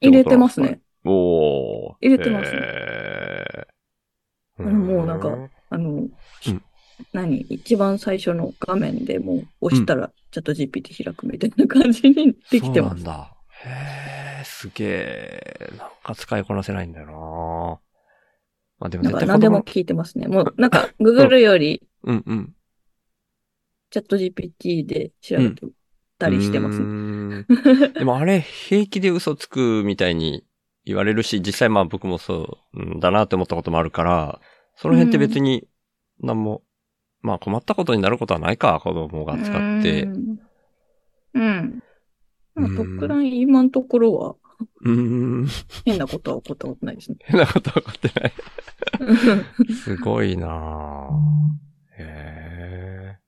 [0.00, 0.80] 入れてますね。
[1.04, 5.36] おー入れてますねへーもうなんか
[5.70, 6.08] あの、
[7.12, 7.40] 何？
[7.50, 12.72] 一番最初の画面でもう押したら、チャット GPT 開くみたいな感じにできてます。
[12.72, 13.34] そうなんだ。
[13.64, 15.72] へえ、すげえ。
[15.76, 17.83] なんか使いこなせないんだよな
[18.78, 20.26] まあでもなん絶対何でも聞いてますね。
[20.26, 22.54] もう、なんか、 Google よりうんうん。
[23.90, 25.66] チャット GPT で調べて
[26.18, 26.84] たりしてますう。
[26.84, 27.46] ーん
[27.94, 30.44] でもあれ、平気で嘘つくみたいに
[30.84, 34.40] 言われるし、実際まあ僕もそううんだなって思ったこともあるから、
[34.76, 35.68] その辺って別に
[36.20, 36.62] 何も、
[37.22, 40.08] まあ困ったことになることはないか、子供が使ってう。
[40.08, 40.38] ん。
[41.34, 41.80] うん。
[42.54, 44.34] まあ、うん特段今のところは
[44.82, 44.90] うー
[45.44, 45.46] ん。
[45.84, 47.18] 変なことは起こったことないですね。
[47.20, 48.32] 変なことは起こってない。
[49.74, 51.10] すごいなぁ。
[51.98, 53.18] へ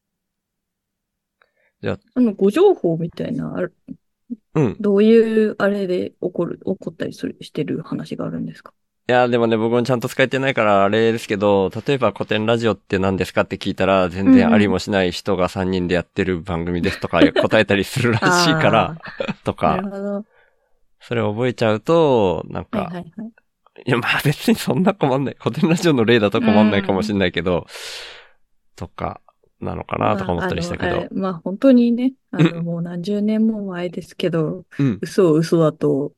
[2.15, 3.95] あの、誤情報みたいな、あるえ。
[4.55, 4.77] うん。
[4.81, 8.73] どういうあれで起こる、起こったりする、してる話があるんですか？
[9.09, 18.97] いや、でもね、僕もちゃんと使えてないからあれですけど、例えば古典ラジオって何ですかって聞いたら、全然ありもしない人が3人でやってる番組ですとか答えたりするらしいから、
[19.45, 20.25] となるか、ほど。
[21.01, 23.33] それを覚えちゃうと、なんか、はいはいはい。
[23.87, 25.37] いや、まあ別にそんな困んない。
[25.39, 27.67] 古典ラジオの例だと困んないかもしれないけど、
[28.75, 29.21] とか、
[29.61, 31.09] なのかなとか思ったりしたけどまああ。
[31.13, 34.99] まあ本当にね、あの、うもう何十年も前ですけど、うん。
[35.03, 36.13] 嘘を嘘だと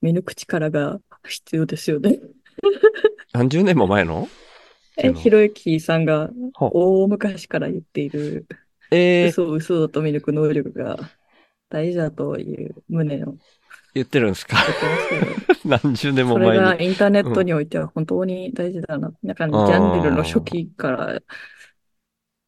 [0.00, 2.18] 見抜く力が必要ですよね。
[3.32, 4.28] 何十年も前の？
[4.96, 8.48] え、ひろゆきさんがは大昔から言っている
[8.90, 10.98] えー、嘘を嘘だと見抜く能力が
[11.68, 13.36] 大事だという旨を
[13.94, 14.56] 言ってるんですか？
[15.64, 16.76] 何十年もそれ前に。
[16.76, 19.12] がインターネットにおいては本当に大事だな。
[19.22, 21.20] なんか、ジあーャンルの初期から、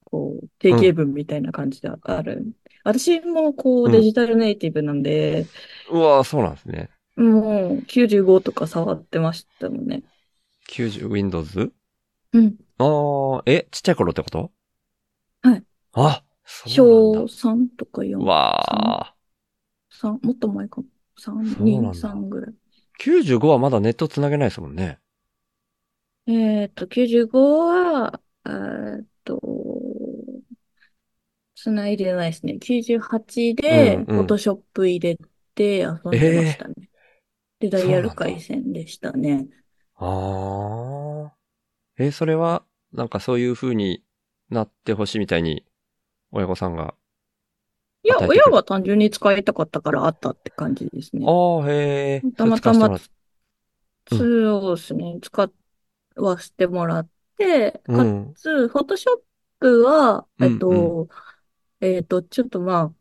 [0.05, 2.55] こう、定型文みたいな感じである。
[2.85, 5.51] 私もこううんデジタルネイティブなんで、
[5.91, 6.91] うわそうなんですね。
[7.17, 10.03] もう95とか触ってましたもんね。
[10.67, 11.73] 90、Windows?
[12.33, 12.57] うん。
[12.79, 14.51] ああ、え、ちっちゃい頃ってこと？
[15.43, 15.65] はい。
[15.93, 16.69] あ、そ
[17.09, 18.27] う小なん3とか4、だ。
[18.29, 19.17] わあ。
[19.91, 20.89] 3、もっと前かも。
[21.21, 22.55] 3、そうなん2、だ3ぐらい。
[22.99, 25.01] 95はまだネットつなげないですもんね。
[26.27, 29.41] えっと、95は、えーっと、
[31.55, 32.59] 繋いでないですね。
[32.59, 35.17] 98で、うんうんフォトショップ入れ
[35.55, 36.75] て遊んでましたね。
[37.61, 39.49] で、ダイヤル回線でしたね。
[39.97, 41.37] ああ。
[41.99, 44.05] え、それは、なんかそういう風に
[44.51, 45.67] なってほしいみたいに、
[46.33, 46.95] 親御さんが。
[48.03, 51.25] いや、親は単純に使いたかったからあったって感じですね。
[51.27, 52.31] ああ、へえ。
[52.37, 52.99] たまたま
[54.07, 55.19] そうですね。
[55.23, 55.51] 使
[56.17, 58.35] わせてもらって、かうん。
[58.35, 59.21] つ、フォトショッ
[59.61, 61.09] プは、うんえっと、
[61.81, 62.93] えっと、ちょっとま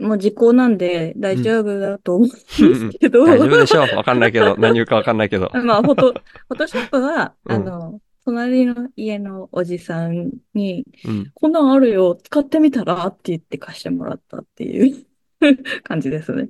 [0.00, 3.96] あ、もう時効なんで大丈夫だと思うんですけど、大丈夫でしょう。
[3.96, 4.56] わかんないけど。
[4.56, 5.50] 何言うかわかんないけど。
[5.64, 11.30] まあ、フォト、フォトショップは、うんあの、隣の家のおじさんに、うん。
[11.34, 13.06] こんなんあるよ、使ってみたら？
[13.06, 15.06] って言って貸してもらったっていう
[15.82, 16.48] 感じですね。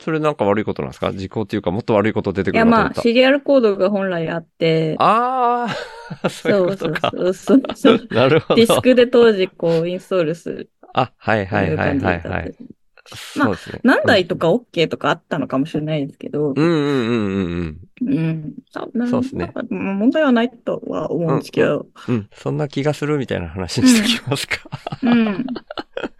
[0.00, 1.12] それなんか悪いことなんですか？
[1.12, 3.00] 時効っていうかもっと悪いこと出てくいや、まあ。
[3.00, 5.68] シリアルコードが本来あって、あ
[6.22, 6.76] あ、 そう。
[6.76, 8.06] そうそうそうそう。
[8.10, 8.56] なるほど。
[8.56, 12.54] ディスクで当時こうインストールするあ、はいとはいはいはいはい。
[13.36, 13.54] まあ。
[13.82, 18.14] 何台とか OK とかあったのかもしれないですけど、うんうんうんうんうん。
[18.14, 18.54] うん。
[19.08, 22.28] そうっすね問題はないとは思うんですけど、うん。
[22.32, 24.70] そんな気がするみたいな話にしておきますか。
[25.02, 25.24] うん。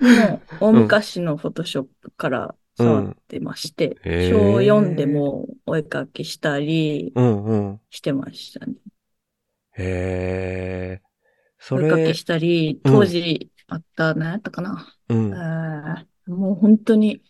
[0.00, 7.80] もう、大昔のフォトショップから触ってまして、うんへー小4でもお絵かきしたりうんうん。
[7.90, 8.74] してましたね。
[9.78, 11.02] へえ。
[11.58, 14.86] そお絵かれき、したり、うん当時あった、何やったかな。
[15.08, 15.32] うん。
[16.26, 17.22] もう本当に、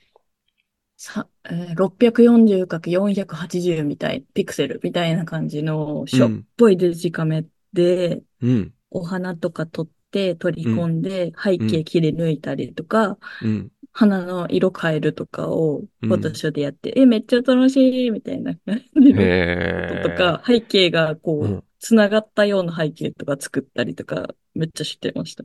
[0.96, 8.74] さ、えー 640×480 みたい、ピクセルみたいな感じの、しょっぽいデジカメで、うん。
[8.90, 13.72] お花とか撮って取り込んで、背景切り抜いたりとか、うん。
[13.92, 19.22] 花の色変えるとかを、うんフォトショーでやって、え、めっちゃ楽しいみたいな感じの。
[19.22, 25.42] こととか、背景がこう、うんつながったような背景とか作ったりとか、めっちゃ知ってました。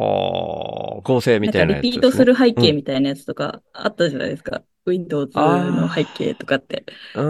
[0.00, 1.90] はあ、合成みたいなやつね。
[1.90, 4.62] かリピートする背景うんみたいなやつとかあったじゃないですか。
[4.86, 7.22] Windows の背景とかってうー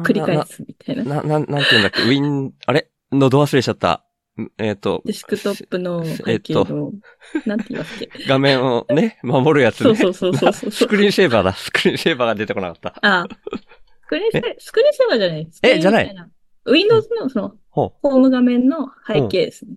[0.00, 0.02] ん。
[0.04, 1.04] 繰り返すみたいな。
[1.04, 2.02] な、な、ななんて言うんだっけ？
[2.02, 2.88] ウィン、あれ？
[3.12, 4.06] 喉忘れちゃった。
[4.40, 6.92] んえっ、と、デスクトップのえ背っと景の、
[7.44, 8.08] なんて言いますっけ？
[8.26, 9.94] 画面をね、守るやつね。
[9.94, 11.52] そうそうそうそうそうスクリーンシェーバーだ。
[11.52, 12.94] スクリーンシェーバーが出てこなかった。
[13.02, 13.26] あ、
[14.04, 15.48] スクリーンセー、スクリーンセーバーじゃない？
[15.50, 16.16] スクリーンじゃない
[16.66, 17.54] Windows のその。
[17.70, 19.76] ホーム画面の背景ですね。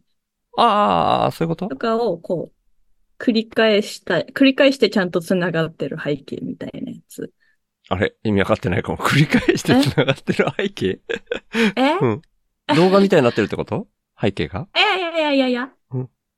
[0.58, 1.68] ああ、そういうこと？
[1.70, 7.32] とかを、こう、繰り返したい、繰り返してちゃんと繋がってる背景みたいなやつ。
[7.88, 8.16] あれ？
[8.24, 8.98] 意味わかってないかも。
[8.98, 11.00] 繰り返して繋がってる背景？
[11.78, 11.98] え？
[12.02, 12.22] うん
[12.76, 13.88] 動画みたいになってるってこと？
[14.20, 14.68] 背景が？
[14.76, 15.70] いやいやいやいやいやうん。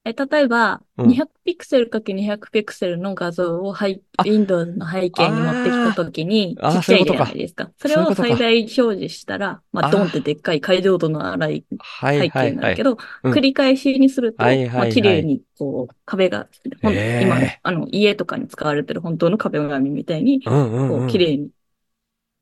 [0.10, 7.72] え、例えば、うん200ピクセルかけ200ピクセルの画像を背あ Windows の背景に持ってきたときに、あーちっちゃいじゃないですか。
[7.78, 12.84] それをそういうことか最大表示したら、まあ、あードンってでっかい解像度の荒いはい背はいはい景になるけ。
[12.84, 16.48] ど、うん繰り返しにすると、はいはいはいまあ、綺麗に、こう、壁が、
[16.82, 21.08] 今、あの、家とかに使われてる本当の壁紙みたいに、うんうん、こう、うん。
[21.08, 21.50] 綺麗に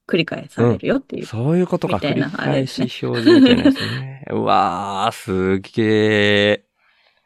[0.08, 1.26] 繰り返されるよっていう。
[1.26, 1.96] そういうことか。
[1.96, 4.26] みたいなあれ返ですねし表示みたいなやつね。
[4.32, 6.65] うわー、すげー。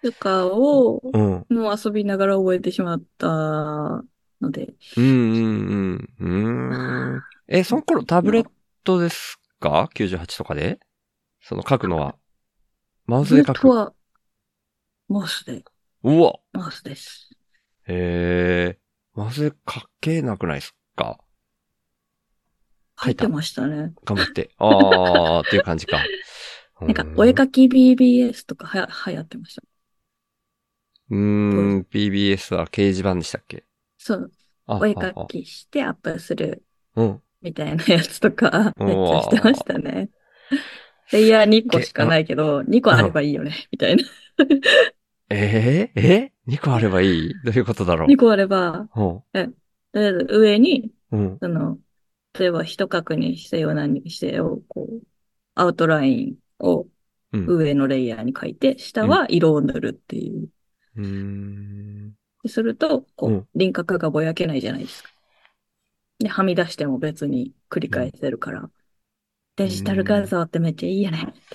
[0.02, 1.46] とかを、うん。
[1.50, 6.44] もう遊びながら覚えてしまったので、うんうんうん。
[7.14, 7.22] うーん。
[7.48, 8.50] え、その頃タブレッ
[8.84, 10.80] トですか ?98 とかで？
[11.42, 12.16] その書くのは。
[13.06, 13.62] マウスで書く？
[13.68, 13.94] 本当は、
[15.08, 15.64] マウスで、
[16.04, 17.30] うわマウスです。
[17.88, 18.80] へえ。
[19.16, 21.20] マウスで書けなくないですか？
[23.02, 23.94] 書いてましたね。
[24.06, 24.52] 頑張って。
[24.60, 26.00] あーっていう感じか。
[26.82, 29.64] なんか、お絵かき BBS とかはや流行ってました。
[31.10, 33.64] うーん、BBS は掲示板でしたっけ？
[33.98, 34.32] そう、
[34.68, 36.64] あお絵かああきしてアップする
[36.96, 37.22] うん。
[37.42, 40.10] みたいなやつとか、うめっわちゃしてましたね。
[41.12, 44.04] レイヤー2個しかないけど、2個あればいいよね、みたいな。
[45.30, 47.34] えー、え ?2 個あればいい？
[47.44, 48.88] どういうことだろう？2個あれば、うん。
[48.92, 51.38] とりあえず上に、うん。
[51.42, 51.78] その、
[52.38, 55.02] 例えば一角にしてよ何にしてよ、こう、
[55.56, 56.88] アウトラインを
[57.32, 57.46] うん。
[57.48, 60.50] 上のレイヤーに書いて、下は色を塗るっていう。
[61.00, 62.16] うーん。
[62.44, 65.10] ですると、こうんう、輪郭がぼやけないじゃないですか。
[66.20, 68.70] で、はみ出しても別に繰り返せるから。
[69.56, 71.28] デジタル画像ってめっちゃいいよね。
[71.28, 71.34] っ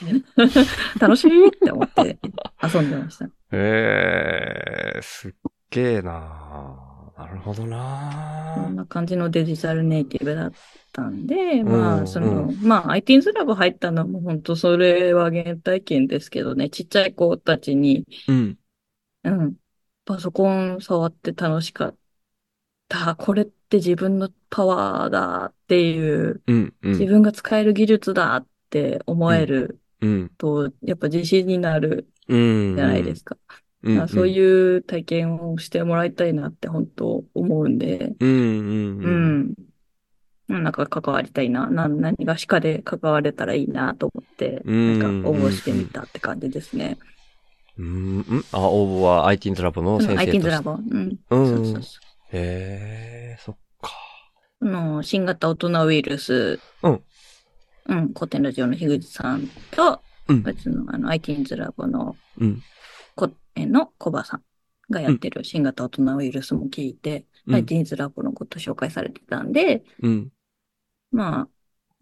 [0.95, 2.19] て楽しいって思って
[2.63, 3.31] 遊んでました。
[3.51, 5.33] えー、すっ
[5.71, 7.65] げえななるほど
[8.55, 10.53] こんなな感じのデジタルネイティブだっ
[10.93, 18.59] たんで、んまあ、その、まあ、IT's ラブ入ったのも本当それは原体験ですけどね、ちっちゃい子たちに、うん。
[19.25, 19.57] うん、
[20.05, 21.97] パソコン触って楽しかっ
[22.89, 23.17] た。
[23.17, 26.75] これって自分のパワーだっていう、うん。
[26.83, 26.93] うん。
[26.93, 30.31] 自分が使える技術だって思えるうん。
[30.37, 32.77] と、やっぱ自信になるうん。
[32.77, 33.37] じゃないですか。
[33.83, 33.97] うん。
[33.97, 38.29] まあそういう体験をしてもらいたいなって本当思うんで、うん。
[38.29, 39.05] うん。
[39.05, 39.55] ううん。
[40.59, 40.63] ん。
[40.63, 41.69] なんか関わりたいな。
[41.69, 46.99] な、何がしかで関われたらいいなと思って、うんなんか応募してみたって感じですね。
[47.79, 47.87] うん。
[47.87, 50.39] うんあ、応募は IT's ラボの先生として。
[50.39, 50.73] IT's ラボ。
[50.73, 51.19] うん。
[51.31, 52.01] うんそうそうそ
[52.33, 53.91] へえ、そっか。
[54.61, 56.61] の、新型大人ウイルス。
[56.83, 57.03] うん。
[57.87, 58.09] うん。
[58.15, 60.43] 古典ラジオの樋口さんと、うん。
[60.43, 62.63] 別のあの IT's ラボのうん。
[63.15, 64.43] こ、えのコバさん
[64.91, 70.31] がやってる新型大人ウイルスも聞いて、うん IT's ラボのこと紹介されてたんで、うん。
[71.13, 71.49] ま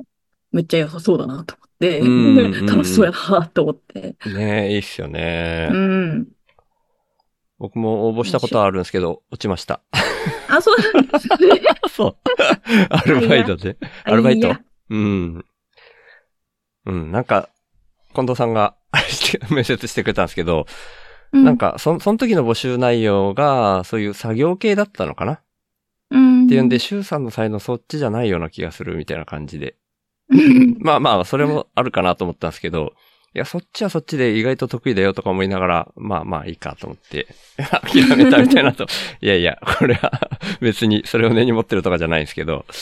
[0.01, 0.05] あ、
[0.53, 4.17] めっちゃ良さそうだなと思って、うんうんうん楽しそうやなと思って。
[4.27, 5.69] ねえ、いいっすよね。
[5.73, 6.29] うん。
[7.59, 9.81] 僕も応募したことはあるんですけど、落ちました。
[10.49, 11.37] あ、そうなんですね。
[11.89, 12.17] そう。
[12.91, 13.77] アルバイトで。
[14.05, 14.55] アルバイト？
[14.91, 15.45] うん。
[16.87, 17.49] うん、なんか、
[18.15, 18.75] 近藤さんが、
[19.51, 20.67] 面接してくれたんですけど、
[21.33, 25.41] うんなんか、そ、その時の募集内容が、そういう作業系だったのかな、
[26.11, 26.45] うん。
[26.45, 29.77] っていうんで、周さんの才能そっちじゃないような気がするみたいな感じで。
[30.33, 32.93] う んまあまあ、それもあるかなと思ったんですけど、
[33.35, 38.87] いや、そっちはそっちで意外と得意だよとか思いながら、まあまあいいかと思って、諦めたみたいなと。
[39.23, 40.31] いやいや、これは
[40.61, 42.67] 別にそれを根に持ってるとかじゃないんですけど。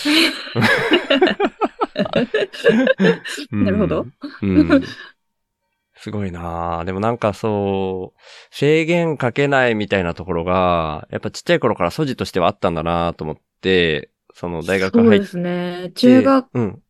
[3.53, 4.07] うんなるほど。
[4.42, 4.82] うん。
[5.96, 8.20] すごいなぁでもなんかそう、
[8.51, 15.26] 制限かけないみたいなところが、やっぱちっちゃい頃から素地としてはあったんだなと思って、その大学入って。
[15.26, 15.92] そうですね。
[15.94, 16.82] 中学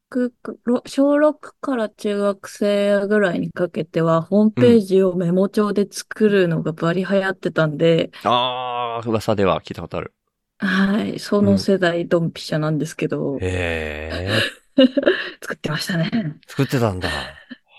[0.87, 10.13] 小6から中学生ぐらいにかけては、ホームページをメモ帳で作るのがバリ流行ってたんで、ああ、噂では聞いたことある。
[10.59, 14.31] はい、その世代ドンピシャなんですけど、へえ。
[15.41, 16.11] 作ってましたね。
[16.47, 17.09] 作ってたんだ。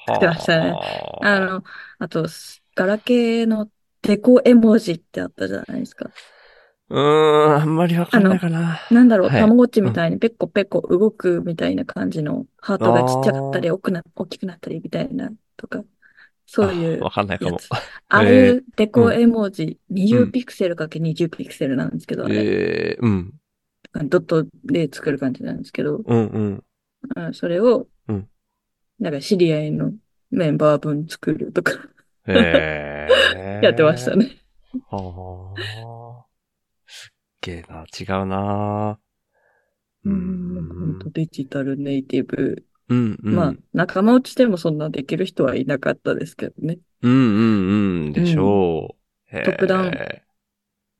[0.07, 1.63] 作ってましたねはあの、
[1.99, 2.27] あと、
[2.75, 3.69] ガラケーの
[4.01, 6.09] デコ絵文字ってあったじゃないですか。
[6.91, 8.79] うーん、あんまりわかんないかな。
[8.91, 15.83] なんだろう、はいたまごっちみたいにペッコペコ動くみたいな感じの、ハートがちっちゃかったり、大きくな、大きくなったりみたいな、とか、
[16.45, 17.57] そういうあわかんないかも。
[18.09, 23.33] ああいうデコうん絵文字、う20んピクセルかけ20ピクセルなんですけど、あれ、えー、うん。
[24.09, 26.63] ドットで作る感じなんですけど、うんうん。
[27.15, 28.27] うんそれをうん、
[28.99, 29.93] なんか知り合いの
[30.29, 31.73] メンバー分作るとか、
[32.27, 33.59] へえ。
[33.63, 34.15] やってました。
[34.15, 34.37] ね。
[34.89, 35.55] は
[35.87, 36.00] あ。
[37.43, 38.99] すっげえな、違うな。
[40.05, 42.63] うん、なんデジタルネイティブ。
[42.89, 43.35] うんうん。
[43.35, 46.77] まあ、仲間内でもそんなできる人はいなかったですけどね。
[47.01, 48.13] うんうんうん。
[48.13, 48.95] でしょ
[49.31, 49.35] う。
[49.35, 49.91] へえ特段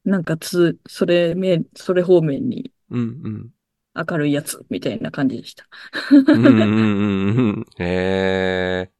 [0.04, 3.52] なんかつ、それめ、それ方面にうん
[3.94, 5.68] 明るいやつみたいな感じでした。
[6.28, 6.46] うん。
[6.46, 7.66] うんうんうんうん。
[7.78, 8.92] へえ。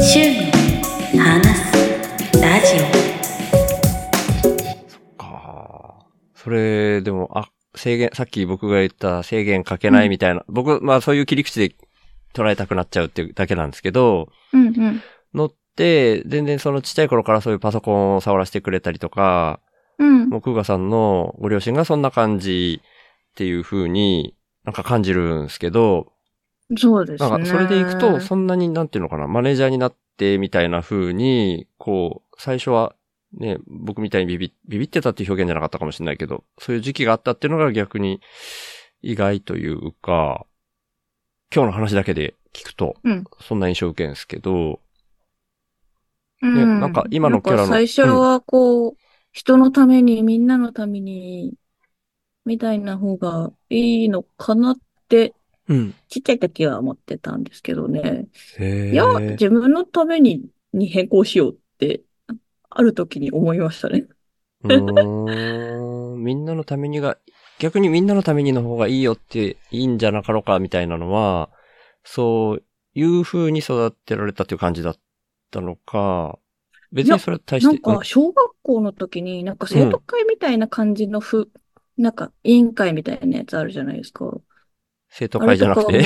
[0.00, 0.20] 週
[1.16, 1.55] の話
[6.46, 11.74] それ、でも、あ、制限、さっき僕が言った制限かけないみたいな、僕、まあそういう切り口で
[12.34, 15.02] 捉えたくなっちゃうっていうだけなんですけど、うんうん。
[15.34, 19.58] のって、全然そのちっちゃい頃からそういうパソコンを触らせてくれたりとか、
[19.98, 20.28] うん。
[20.28, 26.12] もうクーガさんのご両親がそんな感じっていう風になんか感じるんですけど、
[26.78, 27.28] そうですね。
[27.28, 32.94] なんかそれでいくと、そんなになんていうのかな、マネージャーになってみたいな風に、こう、最初は
[33.36, 38.20] ね、僕みたいにビビ、ビビってたっていう表現じゃなかったかもしれないけど、そういう時期があったっていうのが逆に
[39.02, 40.46] 意外というか、
[41.54, 44.80] 今日の話だけで聞くと、うんそんな印象を受けるんですけど、
[46.42, 48.96] うんなんか今のキャラの最初はこう、
[49.32, 51.52] 人のために、みんなのために、
[52.46, 54.76] みたいな方がいいのかなっ
[55.08, 55.34] て、
[55.68, 55.94] うん。
[56.08, 58.28] ちっちゃい時は思ってたんですけどね。
[58.58, 59.32] へいや、え。
[59.32, 62.02] 自分のために、に変更しようって、
[62.78, 64.06] ある時に思いましたね。
[64.64, 66.22] うーん。
[66.22, 67.18] みんなのためにが、
[67.58, 71.50] 逆にみんなのためにの方がいいよっていいんじゃなかろうかみたいなのは、
[72.04, 72.62] そう
[72.94, 74.96] いう風に育てられたっていう感じだっ
[75.50, 76.38] たのか、
[76.92, 81.50] 別にそれは対して、なんか、小学校の時に、なんか生徒会みたいな感じのふ、
[81.96, 84.30] なんか委員会みたいなやつあるじゃないですか。
[85.18, 85.98] 生徒会じゃなくて、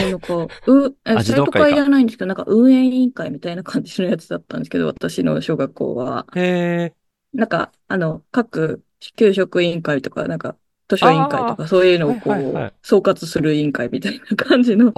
[0.66, 6.26] う生徒童会じゃないんですけど、なんか運営委員会みたいな感じのやつだったんですけど、私の小学校は。
[6.36, 6.94] へえ、
[7.32, 8.84] なんか、あの、各
[9.16, 10.56] 給食委員会とか、なんか、
[10.88, 12.70] 図書委員会とか、そういうのをこはいはいはい。
[12.70, 14.92] う総括する委員会みたいな感じの。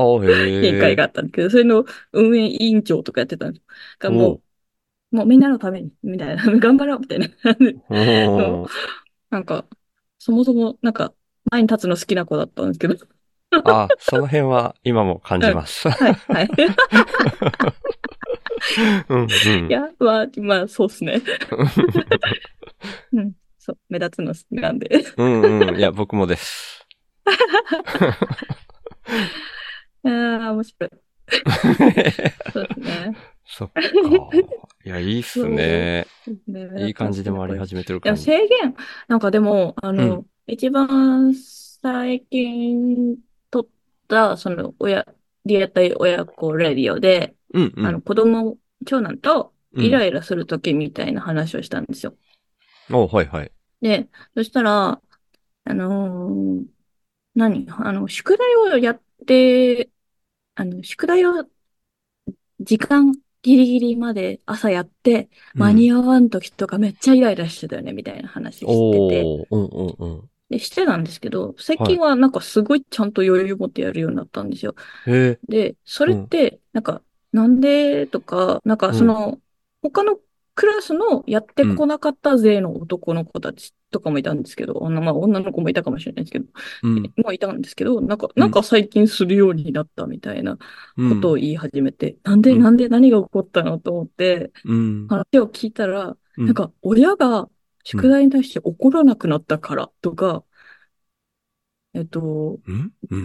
[0.63, 3.65] 委員会があったんですけど、それの運営委員長とかやってたんです。
[3.99, 4.43] が、おも
[5.13, 7.29] う、もうみんなのために、みたいな、 頑張ろう、みたいな
[9.31, 9.67] なんか、
[10.19, 11.15] そもそも、なんか、
[11.51, 12.95] 前に立つの好きな子だったんですけど。
[13.65, 15.89] あ、その辺は今も感じます。
[15.89, 16.51] はい、はい。
[19.09, 21.21] うんうんいや、まあ、まあ、そうっすね。
[23.13, 25.05] うん、そう、目立つの好きなんで。
[25.17, 25.77] うんうん。
[25.79, 26.87] いや、僕もです。
[30.05, 30.91] ああ、面白い。
[32.53, 33.17] そうですね。
[33.45, 33.81] そっか。
[34.85, 36.07] いや、いいっすね。
[36.47, 38.25] ねいい感じで回り始めてるいや、感じ。
[38.25, 38.75] 制限、
[39.09, 43.17] なんかでも、あの、うん一番最近
[44.13, 45.07] た、その、親、
[45.47, 47.87] リアタイ親子レディオで、うんうん。
[47.87, 52.15] あの、子供、長男とうんイライラするときみたいな話をしたんですよ。
[52.93, 53.51] おはいはい。
[53.81, 55.01] で、そしたら、
[55.65, 56.65] あのー
[57.35, 57.67] 何？
[57.71, 59.89] あの、宿題をやって、
[60.57, 61.47] あの、宿題を
[62.61, 69.23] 時間ギリギリまで朝やって、間に合わん時とかめっちゃイライラしてたよね、みたいな話してて。
[69.51, 70.31] うんうんうん。
[70.53, 74.75] で、してたんですけど、最近はなんかすごいちゃんと余裕持ってやるようになったんですよ。
[75.07, 75.41] へえ。
[75.49, 79.41] で、それって、なんか、なんでとか、なんかその、
[79.81, 80.19] 他の
[80.55, 86.47] クラスのやってこなかった勢の男の子たちとかもいたんですけど、あの、まあ、女の子もいたかもしれないですけど、
[86.83, 87.03] うん。
[87.03, 90.59] もういたんですけど、なんか、うんなんか最近するようになったみたいな
[90.99, 95.07] うんことを言い始めて、なんで、うんなんで何が起こったのと思って、うん。
[95.09, 97.49] 話を聞いたら、うんなんか、親が
[97.85, 100.45] 宿題に対して怒らなくなったからとか、
[101.95, 102.59] えっと、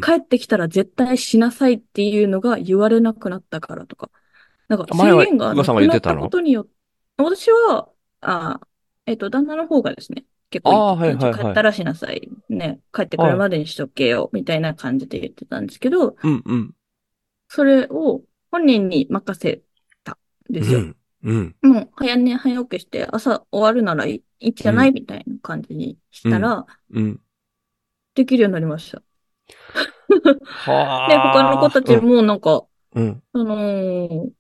[0.04, 4.10] 帰ってきたら絶対しなさいっていうのが言われなくなったからとか。
[4.68, 6.72] なんか制限がなくなったことによって、
[7.18, 7.90] 私は、
[8.22, 8.60] あ
[9.06, 12.30] えっと、旦那の方がですね、結構はいはいはい帰ったらしなさい。
[12.50, 16.74] ね、帰ってくるまでにしとけよ、みたいな感じで言ってたんですけど、うんうん。
[17.48, 19.62] それを本人に任せ
[20.04, 20.18] た
[20.50, 20.80] んですよ。
[20.80, 20.96] うん。
[21.28, 21.56] うん。
[21.62, 24.92] もう、早寝早起きして朝終わるならいいんじゃない？
[24.92, 27.20] みたいな感じにしたら、うん。
[28.16, 29.02] できるようになりました。
[30.44, 31.10] はあ。
[31.10, 32.66] で、他の子たちもなんか、
[32.96, 33.22] うん。
[33.34, 34.32] あのー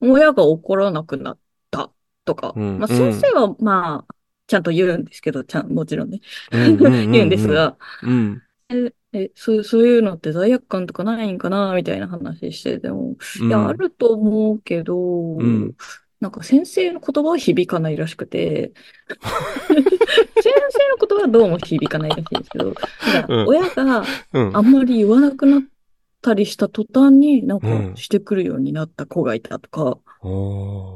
[0.00, 1.38] 親が怒らなくなっ
[1.72, 1.90] た
[2.24, 4.14] とか、うんまあ先生はまあ、
[4.46, 6.20] ちゃんと言うんですけど、ちゃん、もちろんね、
[6.52, 6.76] うん。
[7.10, 7.48] 言うんです。
[7.48, 8.42] が、うん。
[8.68, 13.48] え、えそう、そういうのって罪悪感とかないんかな、みたいな話してても、うん。
[13.48, 14.96] いや、あると思うけど、
[15.42, 15.74] ん
[16.20, 18.72] なんか先生の言葉は響かないらしくて、
[19.08, 19.18] 先
[20.42, 24.56] 生の言葉はどうも響かないらしいんですけど、なんかうん親がうん。
[24.56, 25.60] あんまり言わなくなっ
[26.20, 29.98] たりした途端になんかうんしてくるようになった子がいたとか、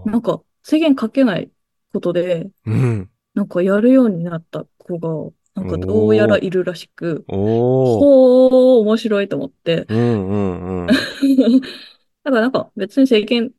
[0.07, 1.51] なんか制限かけない
[1.93, 3.09] ことで、うん。
[3.35, 7.25] なんかやるようになった子が、なんかどうやらいるらしく。
[7.29, 9.87] ほー、面白いと思って。
[9.89, 10.87] うんうんうん。
[12.25, 13.53] だからなんか別に制限し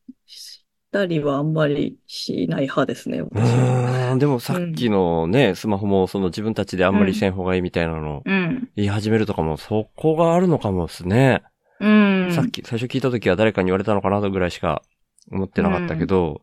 [0.93, 4.15] たりはあんまりしない派ですね、う私は。
[4.17, 8.69] でもさっきのね、スマホもその自分たちであんまりせん方がいいみたいなのうん。
[8.75, 11.41] 言い始めるとかも、そこがあるのかもですね。
[11.79, 12.31] うん。
[12.31, 14.83] さっき、最初聞いた時は誰かに言われたのかなとぐらいしか
[15.31, 16.41] 思ってなかったけど、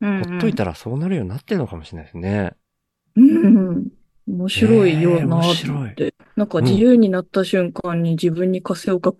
[0.00, 2.52] うん、ほっといたらそうなるようになってるのかもしれないですね。
[3.16, 3.88] うん。
[4.28, 6.14] 面白いよなえー面と白い。
[6.36, 9.14] なんか自由になった瞬間に自分に枷をか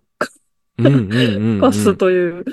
[0.79, 1.61] うんうんうん、うん。
[1.63, 2.45] 課すという。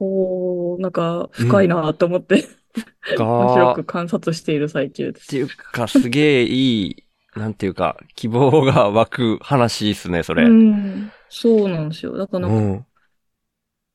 [0.00, 2.44] おー、なんか深いなと思って、
[3.38, 5.24] 面白が、く観察している最中です。
[5.24, 10.44] っていうか、すげえいい、なんていうか、希望が湧く話ですね、それ。
[10.44, 10.88] ううん。
[11.06, 11.12] ん。
[11.28, 12.16] そうなんですよ。
[12.16, 12.62] だからなんか、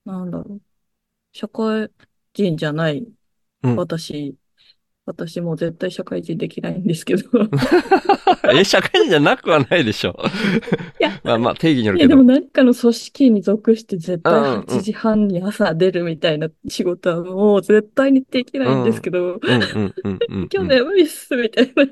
[0.06, 0.62] なんだろう。
[1.34, 1.91] 社会
[2.34, 3.08] 人じゃない
[3.62, 4.38] うん私、
[5.06, 7.24] 私も絶対社会人できないんですけど。
[8.54, 10.16] え、社会人じゃなくはないでしょ。
[10.99, 12.24] いや まあまあ、定義によるいや、けどでも。
[12.24, 19.39] 何かの組織に属して絶対うんうん8時半に朝出るみたいな仕事はもう絶対にできないんですけど。
[19.43, 21.86] 今日眠いっすみたいな。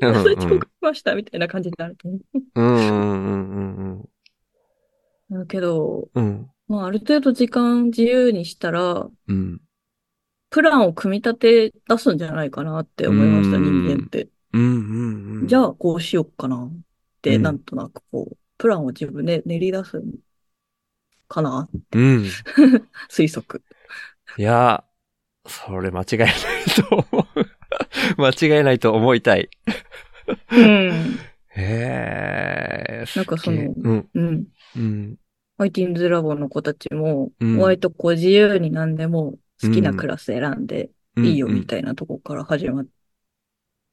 [0.00, 2.18] ごめんなさい、 遅刻しましたみたいな感じになると思
[2.54, 4.00] うんうんうんうん
[5.30, 5.38] う。
[5.40, 6.24] だけど、うん。
[6.24, 6.46] うん。
[6.68, 9.60] まあ、ある程度時間自由にしたら、うん。
[10.54, 14.28] プランを組み立て出すんじゃないかなって思いました、うん人間って。
[14.52, 15.48] うんうんうん。
[15.48, 16.80] じゃあ、こうしよっかなっ
[17.22, 20.00] て、うんなんとなくこう、プランを自分で練り出す
[21.26, 22.22] かなうん。
[23.10, 23.64] 推測。
[24.38, 24.84] いや、
[25.44, 26.28] それ間違いない
[26.88, 27.26] と思
[28.16, 28.22] う。
[28.22, 29.48] 間違いないと思いたい。
[30.52, 31.18] うん。
[31.50, 33.04] へえ。
[33.16, 34.08] なんかそのうん。
[34.14, 34.46] うん。
[34.76, 35.16] うん。
[35.58, 39.34] IT's ラボの子たちも、うん割とこう自由に何でも
[39.68, 42.86] 好きなクラス選んでうんいいよみたいなとこから始まっ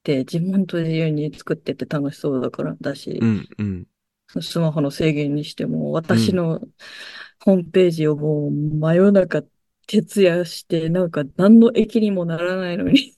[0.03, 3.47] て、自分と自由に作ってて楽しそうだからだし、うん。
[3.57, 3.88] うん。
[4.41, 6.61] スマホの制限にしても、私の
[7.43, 9.43] ホームページをもう真夜中
[9.88, 13.15] 徹夜して、なんか何の益にもならないのに、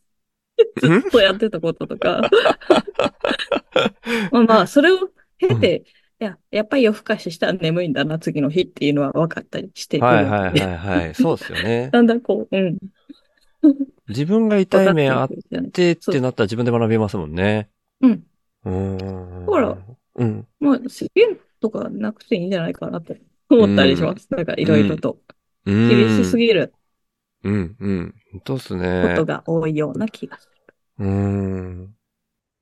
[0.81, 2.29] ずっとやってたこととか。
[4.31, 11.15] まあまあ、それを経て、いや、やっぱり夜更かししたら眠いんだな、次の日っていうのは分かったりしてくるはいはいはいはい。
[11.15, 11.89] そうですよね。
[11.91, 12.77] だんだんこう、うん。
[14.09, 15.29] 自分が痛い目あっ
[15.71, 17.69] てってなったら自分で学べますもんね。
[18.01, 18.23] うん。
[18.65, 19.45] うーん。
[19.45, 19.77] ほら。
[20.15, 20.47] うん。
[20.59, 24.27] まあ、制限とかなくていいんじゃないかなって思ったりします。
[24.31, 25.17] なんかいろいろと。
[25.65, 25.89] うん。
[25.89, 26.73] 厳しすぎる
[27.43, 27.75] うん。
[27.79, 28.15] うん。
[28.31, 29.25] 本当っすこねと。
[29.25, 30.49] が多いような気がす
[30.99, 31.05] る。
[31.05, 31.95] うん。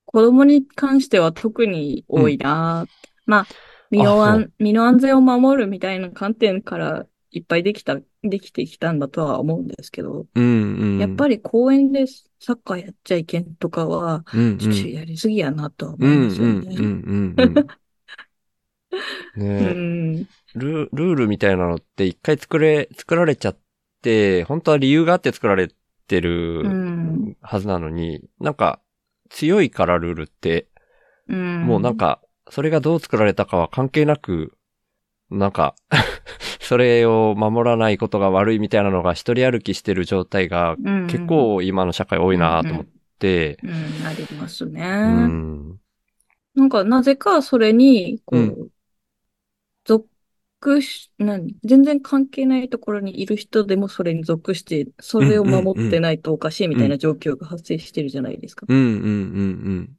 [0.06, 2.86] 子供に関しては特に多いな、
[3.32, 3.48] まあ、
[3.90, 10.98] 身の安、身の安全を守るみたいな観点からいっぱいできた、できてきたんだとは思うんですけど、うんうん。
[10.98, 12.06] やっぱり公園で
[12.40, 16.76] サッカーやっちゃいけんとかは、り、うんちょっとやりすぎやなとは思うんいますようんね。
[16.76, 17.72] うんうん
[19.36, 19.42] うん。
[19.58, 19.80] うね
[20.24, 20.26] ん。
[20.56, 23.60] ルルールみたいなのって一回作れ、作られちゃっ
[24.02, 25.70] て、本当は理由があって作られ
[26.08, 26.22] て
[26.62, 27.36] うるん。
[27.42, 28.82] はずなのに、なんか
[29.30, 30.70] 強いからルールって、
[31.28, 31.38] うん。
[31.62, 34.54] もうなんか、それがどう作られたかは関係なく、
[35.30, 35.76] なんか、
[36.60, 42.86] それを守らないことが悪いみたいなのが一人歩きしてる状態がうん、結構今の社会多いなと思っ
[43.20, 43.72] て、うん、
[44.08, 44.82] ありますね。
[44.82, 45.80] うん。
[46.56, 48.68] なんか、なぜかそれに、こう、うん。
[49.86, 51.56] 属し、何？
[51.64, 58.66] 全然関係ないところにいる人でもそれに属して、それを守ってないとおかしいみたいな状況が発生してるじゃないですか。
[58.70, 58.88] うんうんう
[59.72, 59.90] ん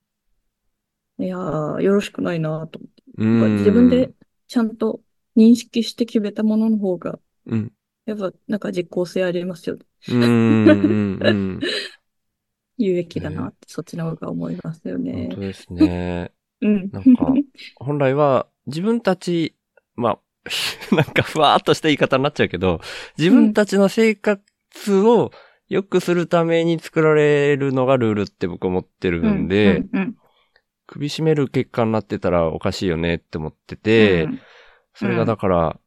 [1.22, 3.02] いやー、よろしくないなと思って。
[3.18, 3.40] うん。
[3.40, 4.10] やっぱ自分で
[4.48, 5.00] ちゃんと
[5.36, 7.72] 認識して決めたものの方が、うん。
[8.06, 9.82] やっぱなんか実効性ありますよね。
[10.08, 11.60] うんうんうんうん。
[12.76, 15.40] 有益だなって、そっちの方が思いますよ本ね当。
[15.40, 16.32] ですね。
[16.60, 16.90] うん。
[16.90, 17.32] なんか
[17.76, 19.54] 本来は自分たち、
[19.94, 20.18] まあ、
[20.94, 22.80] なんかふわーっとした言い方になっちゃうけど、
[23.16, 24.40] 自分たちの生活
[25.00, 25.30] を
[25.68, 30.16] 良くするために作られるのがルールって僕思ってるんで、うんうん
[30.86, 34.40] 首絞める結果になってたらおかしいよねって思ってて、うん。
[34.94, 35.78] それがだから、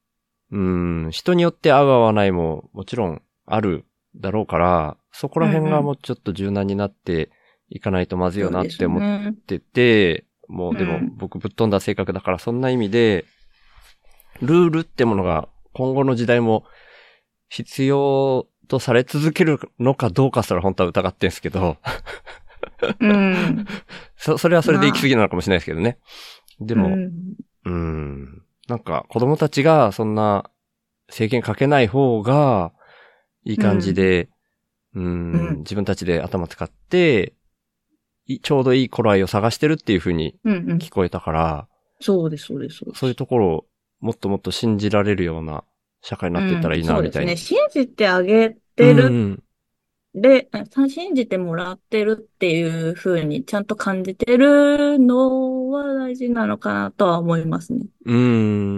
[0.52, 3.86] うん、人によって合う合わないももちろんある
[4.16, 7.30] だろうから、そこら辺がもうちょっと柔軟になって
[7.70, 9.30] いかないとまずいよなって思っそうですね。
[9.30, 11.16] ってて、もうでもうん。
[11.18, 13.26] 僕ぶっ飛んだ性格だからそんな意味で、
[14.42, 16.66] ルールってものが今後の時代も
[17.50, 21.78] 必要とされ続けるのかどうかすら本当は疑ってんすけど、
[23.00, 23.68] うん。
[24.18, 25.98] そ、 それはそれで行き過ぎなのかもしれないですけどね。
[26.60, 27.12] でも、うん
[27.66, 28.42] うん。
[28.68, 30.50] なんか子供たちがそんな
[31.10, 32.74] 制限かけない方が
[33.44, 34.30] いい感じで、
[34.96, 37.34] うん、うん自分たちで頭使って、
[38.28, 40.78] いちょうどいい頃合いを探してるっていう風にうんうん。
[40.78, 41.68] 聞こえたから、
[42.00, 42.78] そうです、そうです。
[42.78, 43.66] そうですそういうところを
[44.00, 45.64] もっともっと信じられるような
[46.02, 47.30] 社会になっていったらいいな、うんみたいに。
[47.30, 47.60] そうですね。
[47.72, 49.44] 信じてあげてる
[50.16, 57.86] うんで、あ信じてもらってるっていう風にちゃんと感じてるのは大事なのかなとは思いますね。
[58.06, 58.16] うん。
[58.16, 58.20] う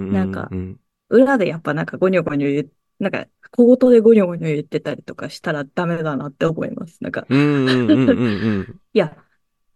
[0.09, 0.13] ん。
[0.13, 0.79] なんかうん
[1.09, 7.01] 裏でやっぱなんかゴニョゴニョ言う、なんか小言でゴニョゴニョ言ってたりとかしたらダメだなって思います。
[7.01, 7.25] なんか。
[7.29, 9.15] いや、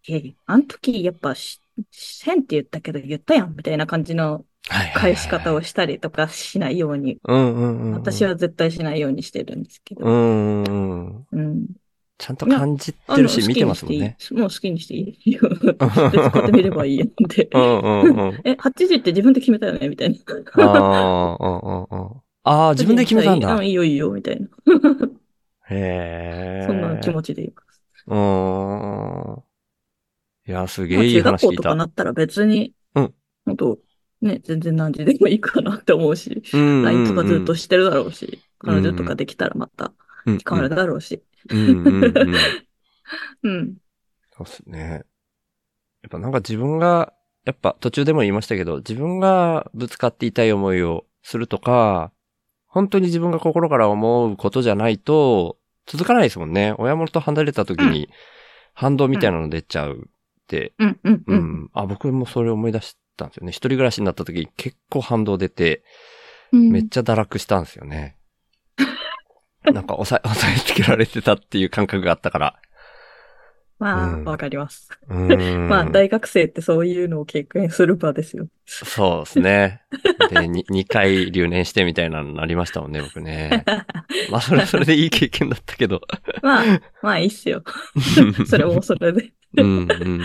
[0.07, 4.45] いやいや、あの時やっぱし、せんって言ったけど言ったやんみたいな感じの
[4.95, 7.93] 返し方をしたりとかしないように、うんうんうん。
[7.93, 10.05] 私は絶対しないようにしてるんですけど。
[10.05, 11.67] うんうん。
[12.17, 14.15] ちゃんと感じてるし、見てますもんね。
[14.32, 15.41] もう好きにしていいよ。
[15.49, 17.49] 別にこうやって見ればいいやんって。
[17.51, 18.41] うんうんうん。
[18.45, 19.89] え、8時って自分で決めたよね？
[19.89, 20.15] みたいな。
[20.63, 22.22] ああ、うんうんうん。
[22.43, 23.65] ああ、自分で決めたんだうん、。
[23.65, 24.47] いいよいいよ、みたいな。
[25.69, 26.65] へえ。
[26.67, 27.82] そんな気持ちでいます。
[28.07, 29.43] うーん。
[30.47, 31.76] いや、すげまあえいい中学校とか話聞いた。
[31.76, 33.13] なったら別に、うん。
[33.45, 33.80] 本当
[34.22, 39.93] ね、全然何時でもいいかなって思うし、うんうんうん LINE とかずっとしてるだろうし、彼女とかできたらまた
[40.26, 41.24] うん変わるだろうし。
[41.49, 42.13] うんうんうん。
[43.43, 43.78] うん。
[44.32, 45.03] そうっすね。
[46.03, 47.13] やっぱなんか自分が、
[47.45, 52.11] やっぱ途中でも言いましたけど、自分がぶつかって痛い思いをするとか、
[52.67, 55.57] 本当に自分が心から思うことじゃないと、
[55.88, 56.74] 続かないですもんね。
[56.78, 58.09] 親元と離れた時に
[58.74, 60.74] 反動みたいなの出ちゃうって。
[60.80, 61.38] うん、うん、ううん。
[61.63, 61.69] ん。
[61.74, 63.51] あ、僕もそれ思い出したんですよね。
[63.51, 65.84] 一人暮らしになった時結構反動出て、
[66.51, 68.17] うんめっちゃ堕落したんですよね。
[69.63, 72.59] なんか押さえ、押さえつけられてたっていう感覚があったから。
[73.80, 74.89] まあ、うんわかります。
[75.09, 78.47] まあ、大学生ってそういうのを経験する場ですよ。
[78.65, 79.82] そうですね。
[80.30, 83.63] で、に 2回留年してみたいなのなりましたもんね、僕ね。
[84.30, 86.01] まあ、それはそれでいい経験だったけど。
[86.43, 87.63] まあ、まあいいっすよ。
[88.45, 89.32] それもそれで。
[89.57, 90.22] うん、うん。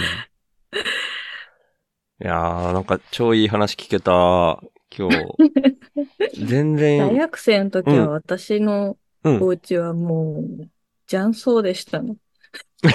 [2.23, 4.59] いやー、なんか超いい話聞けた、
[4.97, 5.37] 今日。
[6.47, 9.41] 全大然、学生の時は私のうん。
[9.41, 10.69] お家はもう、
[11.07, 12.17] 雀荘でしたね。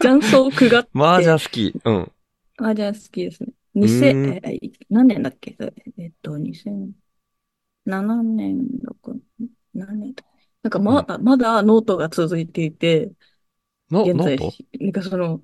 [0.00, 1.72] 雀荘区が麻雀好き。
[1.84, 2.12] うん。
[2.58, 3.52] 麻雀好きですね。
[3.74, 4.28] う2000、ん。
[4.44, 5.56] えー何年だっけ？
[5.98, 9.20] えっと、2007年、6
[9.74, 10.24] 何年だ
[10.62, 13.12] なんかまだ、まだノートが続いていて、
[13.90, 15.42] の、現在ノート、なんかその、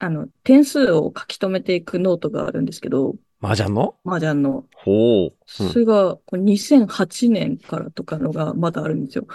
[0.00, 3.94] あの、点数を書き留めていくノートがあるんですけど、麻雀の？
[4.04, 4.64] 麻雀の。
[4.74, 5.34] ほう。
[5.46, 9.26] それが、これ2008年からとかのがまだあるんですよ。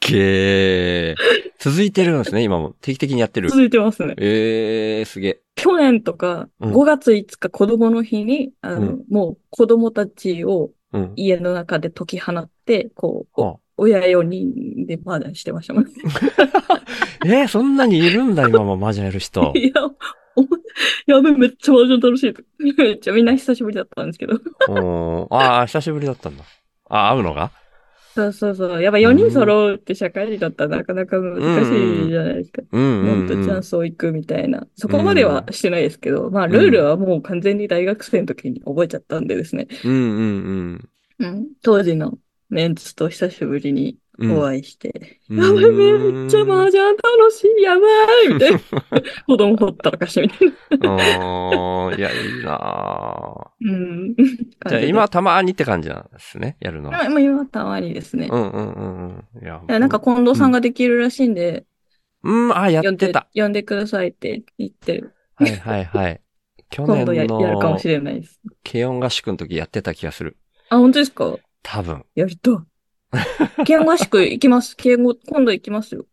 [0.00, 1.16] けー。
[1.58, 2.74] 続いてるんですね、今も。
[2.80, 3.50] 定期的にやってる。
[3.50, 4.14] 続いてますね。
[4.18, 5.42] えー、すげえ。
[5.54, 11.12] 去年とか、うん5月5日子供の日に、あの、うんもう子供たちをうん。
[11.16, 15.86] 家の中で解き放って、こう、は親4人でバーダンしてましたもん
[17.26, 19.52] えーそんなにいるんだ、今も麻雀やる人。
[19.56, 19.84] いや、
[20.36, 20.46] お
[21.06, 22.34] やべ、めっちゃマージャン楽しい。
[22.78, 25.28] めっちゃみんな久しぶりだったんですけど。
[25.30, 26.44] ああ、久しぶりだったんだ。
[26.88, 27.50] あ、会うのが？
[28.14, 28.82] そうそうそう。
[28.82, 32.62] やっぱ4人揃うって社会人だったらなかなか難しいじゃないですか。
[32.70, 34.66] うんうん、もっとチャンスを行くみたいな。
[34.76, 39.66] そこまではしてないですけど、まあ、ルールはもう完全に大学生の時に覚えちゃったんでですね。
[39.84, 40.88] うんうん
[41.20, 41.46] うん。
[41.62, 42.18] 当時の
[42.52, 44.38] メンツと久しぶりにうん。
[44.38, 47.86] お会いして、うんやばい、めっちゃ麻雀楽しい、やば
[48.26, 48.60] いみたいな。
[49.26, 50.92] 子供ほったらかしてみたいな。
[50.94, 54.14] おーいや、いいなぁうん。
[54.14, 57.08] じゃあ今たまにって感じなんですね、やるのは。
[57.08, 58.28] まあ、今たまにですね。
[58.30, 59.42] うんうんうんうん。
[59.42, 61.64] いや、いやなんか近藤さんができるらしいんで、
[62.22, 65.14] うん、あ、や呼んでってた。、呼んでくださいって言ってる。
[65.36, 66.20] はいはいはい。
[66.68, 68.38] 去 今度や年のやるかもしれないです。
[68.70, 70.36] 軽音合宿の時やってた気がする。
[70.68, 71.38] あ、本当ですか？
[71.62, 72.04] 多分。
[72.14, 72.64] やりと。
[73.64, 74.76] 慶応合宿行きます。
[74.76, 76.06] 慶応、今度行きますよ。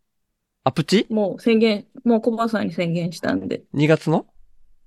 [0.64, 1.08] あ、プチ？
[1.10, 3.64] もう宣言、もう小林さんに宣言したんで。
[3.74, 4.28] ?2 月の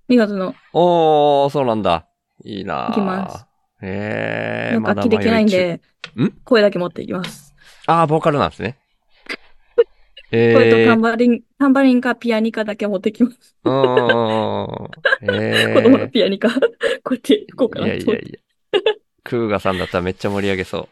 [0.08, 2.06] ？2月の、おー、そうなんだ。
[2.44, 3.46] いいなぁ行きます。
[3.82, 5.80] ええー、なんか楽器できないんで、
[6.16, 6.30] ん？
[6.44, 7.54] 声だけ持っていきます。
[7.86, 8.78] あー、ボーカルなんですね。
[10.30, 13.56] え 声とタンー、バリン、タンバリンかピアニカだけ持ってきます。
[13.64, 14.90] うーん。
[15.32, 16.10] え子供のー。
[16.10, 16.48] ピアニカ。
[16.50, 16.56] こ
[17.10, 18.10] うやって行こうかいなと思って。
[18.12, 18.38] やいやいや。
[19.24, 20.88] クーガさんだったらめっちゃ盛り上げそう。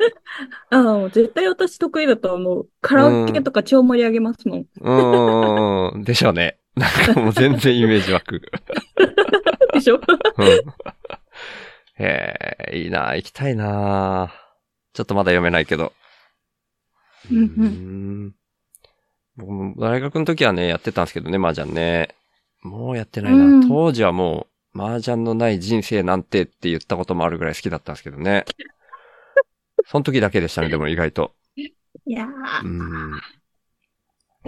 [0.74, 2.68] ああ、絶対私得意だと思う。
[2.80, 4.66] カラオケとか超盛り上げますもん。
[4.80, 6.58] うーん、でしょうね。
[6.76, 8.40] なんかもう全然イメージ湧く。
[9.74, 10.00] でしょ？
[10.38, 10.46] うん。
[12.02, 12.36] へ
[12.72, 14.32] え、いいな、行きたいな。
[14.94, 15.92] ちょっとまだ読めないけど。
[17.30, 18.34] うんうんん
[19.36, 22.14] 僕も大学の時はね、やってたんですけどね、麻雀ね。
[22.62, 23.44] もうやってないな。
[23.44, 28.44] うん当時はもう、麻雀のない人生なんてって言ったこともあるぐらい好きだったんですけどね。
[29.86, 31.34] その時だけでしたね、でも意外と。
[31.56, 33.20] いやーうん。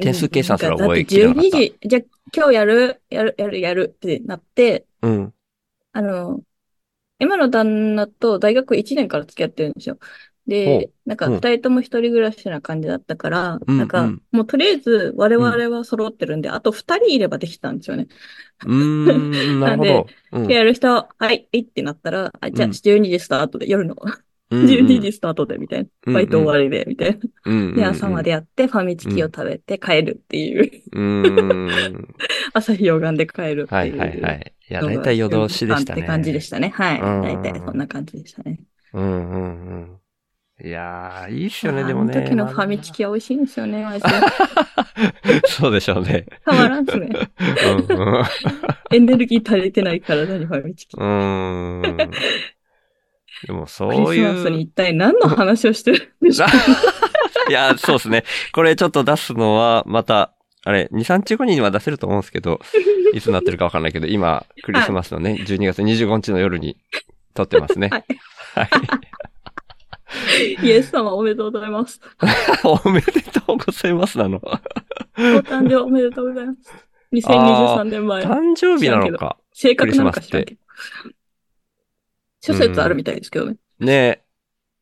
[0.01, 2.03] 点数計算すら覚えきれなかっただって12時、じゃあ
[2.35, 5.35] 今日やる、やる、やる、やるってなって、うん。
[5.93, 6.41] あの、
[7.19, 9.99] 今の旦那と大学1年から付き合ってるんですよ。
[10.53, 18.09] ほで、なんかうん二人とも一人暮らしな感じだったから、うんなんかうんもうとりあえず我々は揃ってるんで、あと二人いればできたんですよね。
[18.67, 20.07] うーん、なるほど。
[20.33, 23.97] うんで、やる人、はい、はいってなったら、あじゃあうん12時スタートで、夜の
[24.51, 26.13] うんうん12時スタートで、みたいな。
[26.13, 27.19] バイト終わりで、みたいな。
[27.47, 30.71] うんうんうんで、朝までやって、ファミチキを食べて帰るっていう。
[32.53, 33.67] 朝日を拝んで帰るっていう。
[33.69, 34.53] はいはいはい。
[34.69, 36.03] いや、大体夜通しでしたね。
[36.03, 36.69] って感じでしたね。
[36.75, 37.01] はい。
[37.01, 38.61] うん大体そんな感じでしたね。
[38.93, 40.02] うんうんうん。
[40.65, 42.13] いやー、いいっすよね、あでもね。
[42.17, 45.43] あの時のファミチキは美味しいんですよね、マジで。
[45.49, 46.25] そうでしょうね。
[46.45, 47.11] たまらんっすね。
[47.89, 48.25] うんうん。
[48.93, 50.97] エネルギー足りてない体にファミチキ。
[50.97, 51.83] うーん。
[53.47, 54.33] でもクそうリスいう。
[54.35, 58.25] マスに一体何の話をしてるんでしょういや、そうですね。
[58.53, 60.33] これちょっと出すのは、また、
[60.65, 62.61] あれ、2、3日後には出せると思うんですけど、
[63.15, 66.77] いつになってるかわかんないけど、今、クリスマスのね、12月25日の夜に
[67.35, 67.89] 撮ってますね。
[67.91, 68.05] はい
[68.55, 68.71] はい。
[70.63, 72.01] イエス様おめでとうございます。
[72.85, 74.39] おめでとうございますなの。
[74.39, 74.41] お
[75.19, 76.87] 誕生おめでとうございます。
[77.13, 78.25] 2023年前。
[78.25, 79.39] 誕生日なのか。
[79.53, 80.61] 正確なのか知らんけど。
[82.41, 83.57] 諸説あるみたいですけどね。
[83.79, 84.23] ねえ、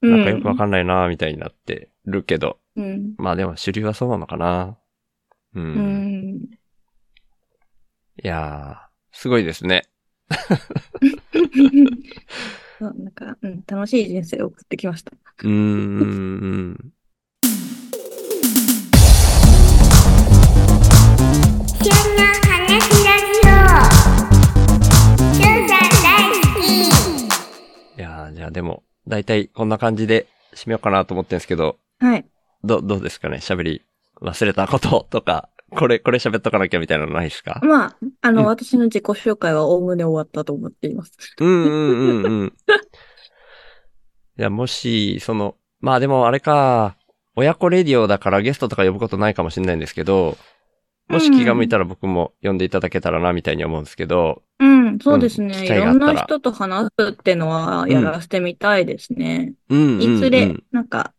[0.03, 0.11] うん。
[0.11, 2.59] なんかよくわかんないなみたいになってるけど。
[2.77, 3.15] うん。
[3.19, 4.79] まあでも主流はそうなのかな。
[5.55, 5.65] うん。
[5.65, 6.41] うん。
[8.23, 9.89] いやー、すごいですね。
[12.81, 15.13] そうなんか、うん、楽しい人生を送ってきました。
[15.13, 16.93] うーん。
[21.83, 23.53] 旬の話ラジオ
[25.35, 26.65] しゅんさん大好き
[27.99, 32.25] いやー、じゃあでも、だいたいこんな感じで締めようかなと思ってんですけど、はい。
[32.65, 33.41] ど、どうですかね？
[33.43, 33.83] 喋り
[34.23, 37.61] 忘れたこととか、これ、これ喋っとかなきゃみたいなのないですか？
[37.63, 41.13] まあ、あの、うん私の自己紹介はおおむね終わったと思っています。
[41.39, 42.47] うんうんうんうん。
[44.39, 46.97] いや、もし、その、まあでもあれか、
[47.37, 50.37] 親子レディオだからゲストとか呼ぶことないかもしれないんですけど、
[51.09, 55.55] もし気が向いたら僕も呼んでいただけたらなみたいに思うんですけど、うん、そうですね。
[55.55, 59.55] 機いろんな人と話すってのはやらせてみたいですね。
[59.69, 60.17] うんうん、うん。
[60.17, 61.13] いずれ、なんか、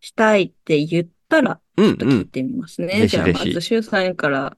[0.00, 3.06] したいって言ったら、うんちょっと聞いてみますね。
[3.06, 4.56] じゃあ、まず、シュウさんから、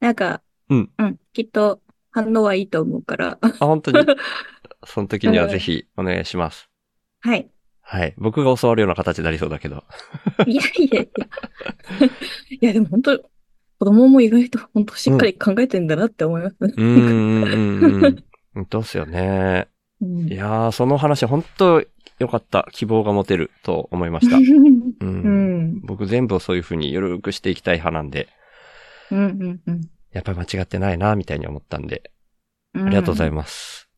[0.00, 0.90] なんか、うん、
[1.32, 1.80] きっと
[2.10, 3.38] 反応はいいと思うから。
[3.40, 4.06] あ、本当に？
[4.86, 6.68] その時にはぜひお願いします。
[7.20, 7.50] はい。
[7.80, 8.14] はい。
[8.18, 9.82] 僕が教わるような形になりそうだけど。
[10.46, 12.06] いやいやいや。
[12.60, 16.56] いや、でも本当、子供も意外と本当しっかり考えてんだなって思います。
[16.60, 18.24] うーん、うん、うんうん。
[18.54, 19.68] 本当っすよね。
[20.00, 21.82] うんいやー、その話本当
[22.18, 22.68] 良かった。
[22.72, 24.36] 希望が持てると思いました。
[24.38, 24.40] う。
[24.40, 25.80] うんん。
[25.82, 28.28] 僕全部をそういう風にゆるくしていきたい派なんで、
[29.10, 29.18] うん。
[29.18, 29.60] うん。
[29.66, 29.80] うん。
[30.12, 32.10] やっぱり間違ってないな、みたいに思ったんで、
[32.74, 33.52] あありがとうございまます。
[33.52, 33.88] す。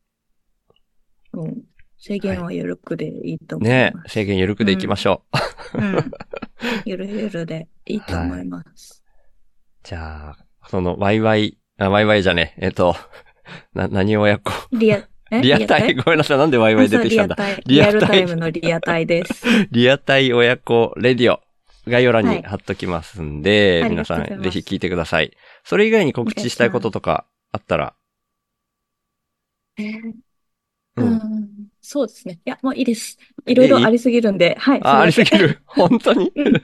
[1.33, 1.63] うん
[2.03, 4.13] 制限は緩くでいいと思いねます。
[4.13, 5.23] 制限ゆるくでいきましょ
[5.75, 5.77] う。
[5.77, 6.11] うん。
[6.83, 9.03] ゆるゆるでいいと思います。
[9.83, 12.95] じゃあ、その、ワイワイ、あ、ワイワイじゃねえ、えっと、
[13.73, 14.51] な、何親子？
[14.71, 15.07] リア、え
[15.39, 15.95] リアタイ？
[15.95, 17.35] ごめんなさい、なんでワイワイ出てきたんだ？
[17.65, 17.93] リリアタイ。
[17.95, 19.45] リアルタイムのリアタイです。
[19.71, 21.39] リアタイ親子レディオ。
[21.87, 25.31] 概要欄はいに貼っときますんで、あり皆さんぜひ聞いてください。
[25.63, 27.95] それ以外に告知したいこととかあったら、
[29.77, 30.11] えー
[30.97, 31.01] う。
[31.01, 32.39] うんんそうですね。
[32.45, 33.17] いや、もういいです。
[33.47, 34.79] いろいろありすぎるんで、はい。
[34.83, 35.47] あ、ありすぎる？
[35.47, 35.61] る。
[35.65, 36.31] 本当に？
[36.35, 36.61] うん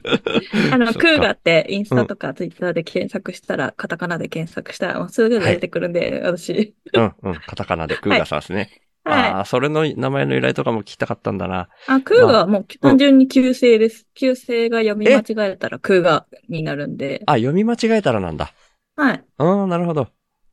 [0.74, 6.76] あの、クーガってインスタとかツイッターで検索したら、カタカナで検索したら、もうすぐ出てくるんで、私。
[6.94, 7.36] うん、うん。
[7.36, 8.70] カタカナで クーガさんですね。
[9.04, 9.32] はい。
[9.32, 11.70] ああ、それの名前の由来とかも聞きたかったんだな。
[11.88, 14.06] あ、クーガはもう単純に旧姓です。
[14.14, 18.54] 旧姓が読み間違えたらクーガになるんで、あ、読み間違えたらなんだ。
[18.96, 19.24] はい。
[19.40, 20.10] うん、なるほど。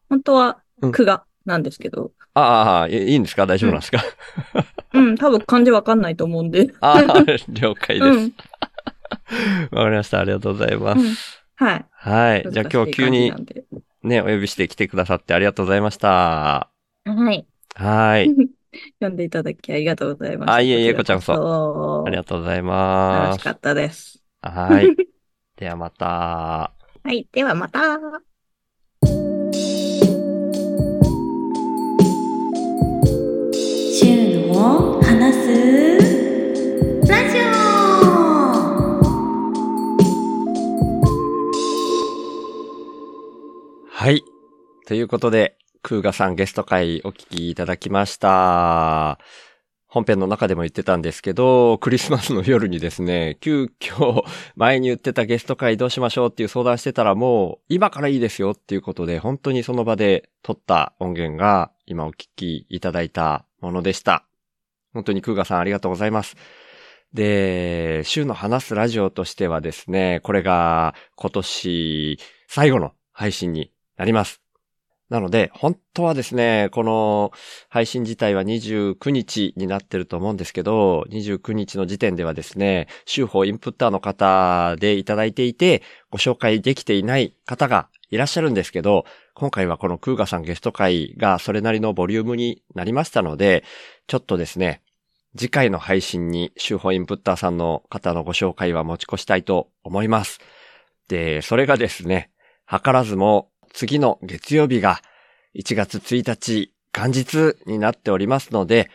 [0.09, 3.47] 本当はうんクガなんですけど、あああ、いいいんですか？
[3.47, 4.03] 大丈夫なんですか、
[4.95, 6.73] うん、多分漢字わかんないと思うんで。
[6.81, 8.19] ああ、 了解です。
[8.19, 8.35] うん。
[9.71, 10.21] わかりました。
[10.21, 11.01] ありがとうございます。
[11.01, 11.15] うん
[11.57, 11.85] はい。
[11.93, 12.47] はい。
[12.51, 13.33] じゃあ今日急に
[14.03, 16.69] ね、お呼びして来てくださってありがとうございました。
[17.05, 17.47] はい。
[17.77, 18.35] はい。
[18.99, 20.55] 読んでいただきありがとうございました。
[20.55, 23.51] あいえいえこちらこそそありがとうござい楽ますしか。
[23.53, 24.21] ったです。
[24.43, 24.97] はい。
[25.57, 26.07] ではまた。
[26.07, 26.73] は
[27.13, 27.29] い。
[27.33, 28.34] ではまた。
[34.65, 35.99] 話す
[37.07, 37.43] ラジオ
[43.91, 44.25] はい。
[44.87, 49.19] ということで、クーガさんゲスト会お聞きいただきました。
[49.87, 54.23] 本編の中でも言ってたんですけど、クリスマスの夜にですね、急遽
[54.57, 64.25] 前に言ってたゲスト会どうしましょうっていう相談してたらもう今からいいですよっていうことで、本当にその場で撮った音源が今お聞きいただいたものでした。
[64.95, 66.37] 本当にクーガさんありがとうございます。
[67.13, 72.19] で、週の話すラジオとしてはですね、これが今年
[72.49, 74.41] 最後の配信になります。
[75.11, 77.31] なので、本当はですね、この
[77.69, 93.63] 配信自体は29日になってると思うんですけど、29日の時点ではですね、週報インプッターの方でいただいていて、ご紹介できていない方がいらっしゃるんですけど、今回はこのクーガさんゲスト会がそれなりのボリュームになりましたので、
[94.07, 94.83] ちょっとですね、
[95.37, 100.39] 次回の配信に週報インプッターさんの方のご紹介は持ち越したいと思います。
[101.09, 102.31] で、それがですね、
[102.71, 105.01] 図らずも次の月曜日が
[105.57, 108.91] 1月1日元日になっておりますので、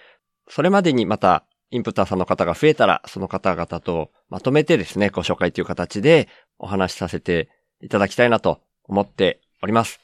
[0.48, 7.50] それまでにまたインプッターさんの方が増えたら、その方々とまとめてですね、ご紹介という形でお話しさせて
[7.82, 10.00] いただきたいなと思っております。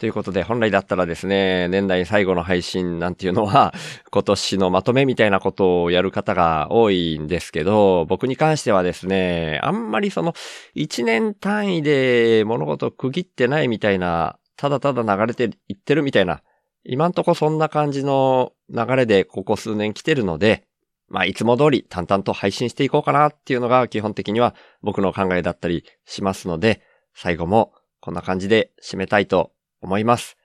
[0.00, 3.74] ということで、本来だったらですね、年内最後の配信なんていうのは、
[4.10, 10.32] 今年のまとめみたいなことをやる方が多いんですけど、僕に関してはですね、あんまりその、
[10.74, 16.40] 一年単位で物事を区切ってないみたいな、ただただ流れていってるみたいな、
[16.82, 20.64] 今んとこそんな感じの流れでここ数年来てるので、
[21.08, 26.80] まあ、いつも通り淡々と配信していこうかなっていうのが基本的には僕の考えだったりしますので、
[27.12, 30.36] 最後もこんな感じで締めたいと思います。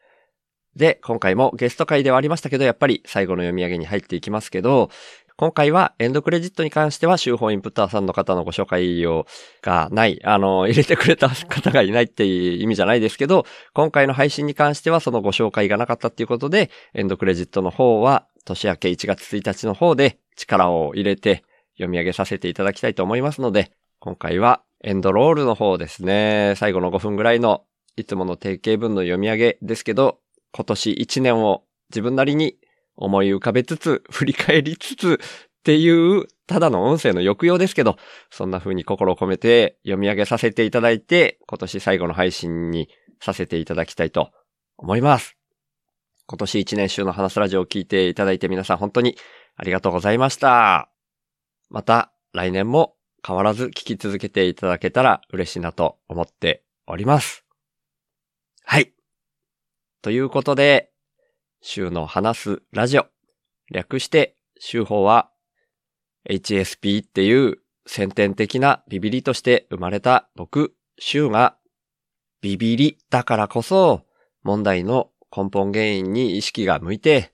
[0.75, 4.89] で、今回もゲスト会ではありましたけど、やっぱり最後の読み上げに入っていきますけど、
[5.37, 9.25] 今回はエンドクレジットに関しては、週報インプッターさんの方のご紹介を、
[9.61, 27.63] がない、あの、 入れてくれた方がいないっていう意味じゃないですけど、今回の配信に関してはそのご紹介がなかったっていうことで、エンドクレジットの方は、年明け1月1日の方で力を入れて読み上げさせていただきたいと思いますので、今回はエンドロールの方ですね、最後の5分ぐらいの
[27.97, 30.19] いつもの定型文の読み上げですけど、
[30.51, 32.57] 今年1年を自分なりに
[32.95, 37.97] 思い浮かべつつ、振り返りつつっていう、ただの音声の抑揚ですけど、
[38.29, 42.89] そんな風に心を込めて読み上げさせていただいて、今年最後の配信に
[43.19, 44.31] させていただきたいと
[44.77, 45.37] 思います。
[46.27, 49.15] 今年1年週の話すラジオを聞いていただいて皆さん本当に
[49.55, 50.89] ありがとうございました。
[51.69, 57.44] また来年も変わらず聞き続けていただけたら嬉しいなと思っております。
[58.67, 58.93] はい。
[60.01, 60.89] ということで、
[61.61, 63.05] 週の話すラジオ。
[63.71, 65.29] 略して、週報は
[66.27, 71.57] HSP っていう先天的なビビリとして生まれた僕、週が
[72.41, 74.01] ビビりだからこそ、
[74.41, 77.33] 問題の根本原因に意識が向いて、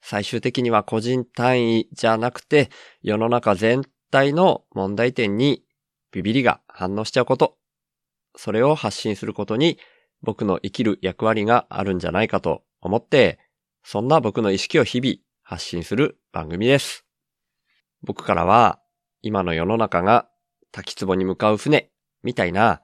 [0.00, 2.70] 最終的には個人単位じゃなくて、
[3.02, 3.82] 世の中全
[4.12, 5.64] 体の問題点に
[6.12, 7.58] ビビりが反応しちゃうこと。
[8.36, 9.78] それを発信することに
[10.22, 13.38] 僕の生きる役割があるんじゃないかと思って、
[13.82, 17.04] そんな僕の意識を日々発信する番組です。
[18.02, 18.80] 僕からは、
[19.22, 20.28] 今の世の中が
[20.72, 21.90] 滝壺に向かう船
[22.22, 22.80] みたいな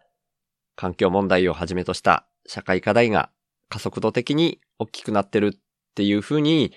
[0.76, 3.30] 環境問題をはじめとした社会課題が
[3.68, 5.59] 加速度的に大きくなってるっ
[5.95, 6.72] ていう風に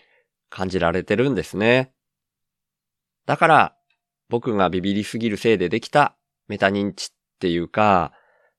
[0.49, 1.93] 感じられてるんですね。
[3.25, 3.75] だから
[4.29, 6.15] 僕がビビりすぎるせいでできた
[6.47, 7.09] メタ認知っ
[7.39, 8.13] ていうか、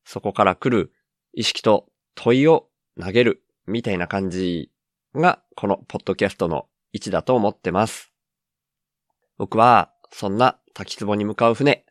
[0.05, 0.93] そこから来る
[1.33, 2.69] 意識と問いを
[3.01, 4.71] 投げるみたいな感じ
[5.15, 8.13] がこのポッドキャストの位置だと思ってます。
[9.39, 11.85] 僕はそんな滝壺に向かう船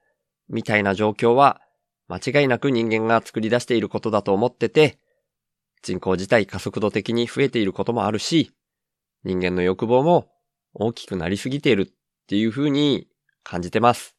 [0.50, 1.62] みたいな状況は
[2.08, 5.00] 間違いなく人間が作り出していることだと思ってて、
[5.82, 8.52] 人口自体加速度的に増えていることもあるし、
[9.24, 10.30] 人間の欲望も
[10.74, 11.94] 大きくなりすぎているっ
[12.28, 13.08] ていう風に
[13.44, 14.16] 感じてます。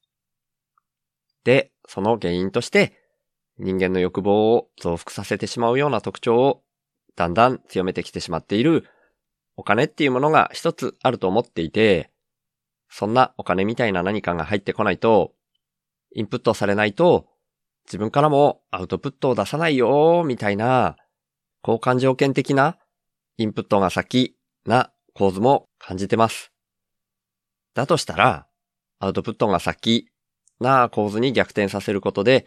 [1.45, 3.02] で、その原因として、
[3.63, 6.63] 人間の欲望を増幅させてしまうような特徴を
[7.15, 8.89] だんだん強めてきてしまっている
[9.57, 12.11] お金っていうものが一つあると思っていて、
[12.91, 15.33] そんなお金みたいな何かが入ってこないと、
[16.15, 17.29] インプットされないと、
[17.87, 20.97] 自分からもアウトプットを出さないよ、みたいな、
[21.67, 22.77] 交換条件的な
[23.37, 24.37] インプットが先
[24.67, 26.53] な構図も感じてます。
[27.75, 28.47] だとしたら、
[28.99, 30.09] アウトプットが先
[30.61, 32.47] な構図に逆転させることで、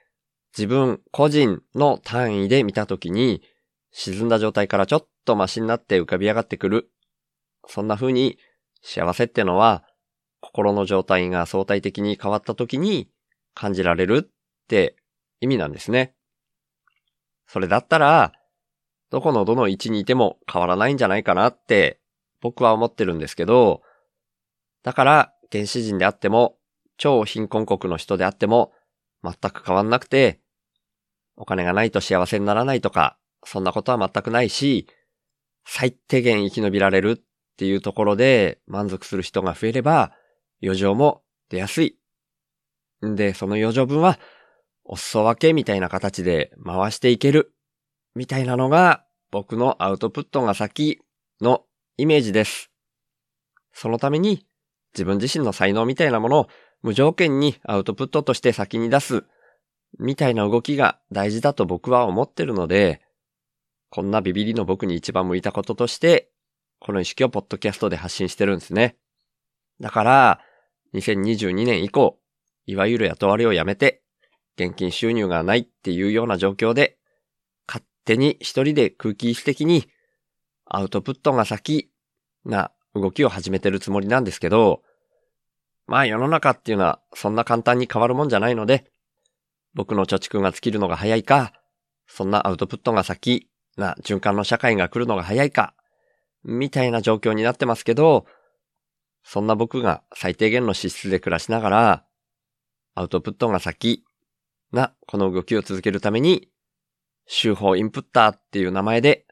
[0.57, 3.41] 自分個人の単位で見たときに、
[3.91, 6.91] 沈んだ状態からちょっとマシになって浮かび上がってくる。
[7.67, 8.37] そんな風に
[8.81, 9.83] 幸せってのは、
[10.41, 13.09] 心の状態が相対的に変わったときに
[13.53, 14.31] 感じられるっ
[14.67, 14.95] て
[15.39, 16.15] 意味なんですね。
[17.47, 18.33] それだったら、
[19.09, 21.99] どこのどの位置にいても変わらないんじゃないかなって
[22.41, 23.81] 僕は思ってるんですけど、
[24.83, 26.57] だから原始人であっても、
[26.97, 28.73] 超貧困国の人であっても、
[29.23, 30.40] 全く変わんなくて、
[31.35, 34.87] お金がないと幸せにならないとか、そんなことは全くないし、
[35.65, 37.21] 最低限生き延びられるっ
[37.57, 40.11] ていうところで満足する人が増えれば、
[40.61, 41.97] 余剰も出やすい。
[43.05, 44.19] んで、その余剰分は、
[44.83, 47.53] お裾分けみたいな形で回していける。
[48.15, 50.99] みたいなのが、僕のアウトプットが先
[51.39, 51.63] の
[51.97, 52.71] イメージです。
[53.73, 54.45] そのために、
[54.93, 56.47] 自分自身の才能みたいなものを
[56.81, 59.23] 無条件にアウトプットとして先に出す、
[59.99, 63.01] みたいな動きが大事だと僕は思ってるので、
[63.89, 66.29] こんなビビリの僕に一番向いたこととして、
[66.79, 68.95] この意識をポッドキャストで発信してるんですね。
[69.79, 70.41] だから、
[70.93, 72.19] 2022年以降、
[72.65, 74.01] いわゆる雇われをやめて、
[74.57, 76.97] 現金収入がないっていうような状況で、
[77.67, 79.89] 勝手に一人で空気意識的に、
[80.65, 81.91] アウトプットが先
[82.45, 84.83] な動きを始めてるつもりなんですけど、
[85.87, 88.90] まあ世の中っていうのはそんな簡単に変わるもんじゃないので、
[89.73, 91.53] 僕の貯蓄が尽きるのが早いか、
[92.07, 95.73] そんなアウトプットが先な循環の社会が来るのが早いか、
[96.43, 98.25] みたいな状況になってますけど、
[99.23, 102.05] そんな僕が最低限の資質で暮らしながら、
[102.95, 104.03] アウトプットが先
[104.71, 106.49] なこの動きを続けるために、
[107.27, 109.25] 週報インプッターっていう名前で、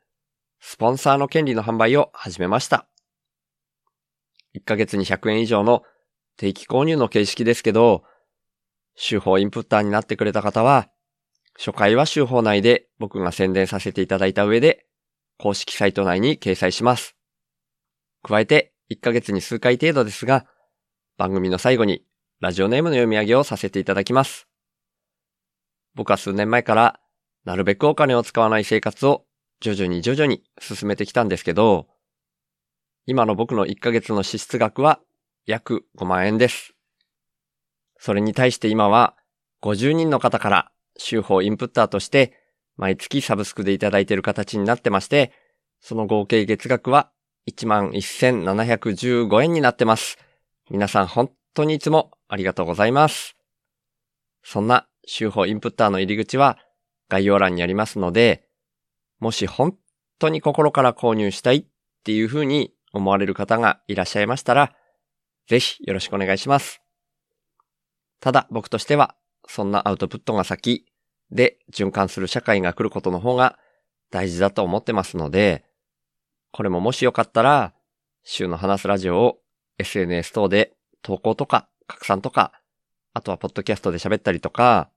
[0.62, 2.88] スポンサーの権利の販売を始めました。
[4.56, 5.84] 1ヶ月に100円以上の
[6.38, 8.04] 定期購入の形式ですけど、
[8.96, 10.90] 週報インプッターになってくれた方は、
[11.58, 14.86] 初回は週報内で僕が宣伝させていただいた上で、
[15.38, 17.16] 公式サイト内に掲載します。
[18.24, 20.46] 加えて、1ヶ月に数回程度ですが、
[21.18, 22.04] 番組の最後に
[22.40, 24.48] ラジオネームの読み上げをさせていただきます。
[25.96, 27.00] 僕は数年前から、
[27.44, 29.26] なるべくお金を使わない生活を
[29.60, 31.88] 徐々に徐々に進めてきたんですけど、
[33.06, 35.00] 今の僕の1ヶ月の支出額は
[35.46, 36.79] 約5万円です。
[38.00, 39.16] それに対して今は
[39.62, 42.34] 50人の方から週報インプッターとして
[42.78, 45.34] 毎月サブスクでいただいている形になってまして、
[45.82, 47.12] その合計月額は
[47.52, 50.18] 11,715円になってます。
[50.70, 53.36] 皆さん本当にいつもありがとうございます。
[54.44, 56.58] そんな週報インプッターの入り口は
[57.10, 58.48] 概要欄にありますので、
[59.20, 59.76] もし本
[60.20, 61.66] 当に心から購入したいっ
[62.06, 64.74] ていう風に思われる方がいらっしゃいましたら、
[65.48, 66.82] ぜひよろしくお願いします。
[68.20, 69.16] ただ僕としては、
[69.48, 70.86] そんなアウトプットが先
[71.32, 73.58] で循環する社会が来ることの方が
[74.12, 75.66] 大事だと思ってますので、
[76.52, 77.74] これももしよかったら、
[78.24, 79.40] 週の話すラジオを
[79.78, 82.54] SNS 等で投稿とか拡散とか、
[83.14, 84.90] あとはポッドキャストで喋ったりとか、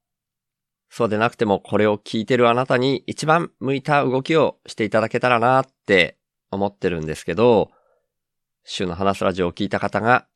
[0.91, 6.18] そうでなくてもこれを聞いてるあなたに一番向いた動きをしていただけたらなって
[6.51, 7.70] 思ってるんですけど、
[8.64, 10.27] 週の話すラジオを聞いた方が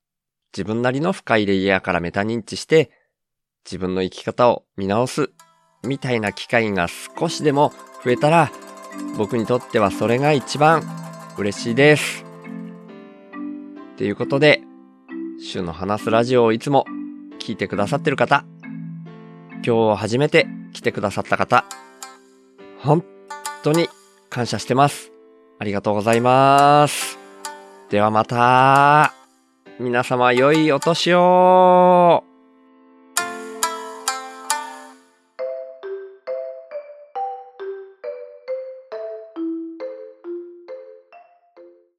[0.56, 2.90] 自分なりの深いレイヤーからメタ認知して
[3.66, 5.30] 自分の生き方を見直す
[5.84, 8.50] みたいな機会が少しでも増えたら
[9.18, 10.82] 僕にとってはそれが一番
[11.36, 12.24] 嬉しいです。
[13.98, 14.62] ということで、
[15.38, 16.86] 週の話すラジオをいつも
[17.38, 18.46] 聞いてくださってる方、
[19.66, 21.66] 今日初めて来てくださった方、
[22.78, 23.04] 本
[23.62, 23.88] 当に
[24.30, 25.12] 感謝してます。
[25.58, 27.18] ありがとうございます。
[27.90, 29.25] ではまた、
[29.78, 32.25] 皆様良いお年を。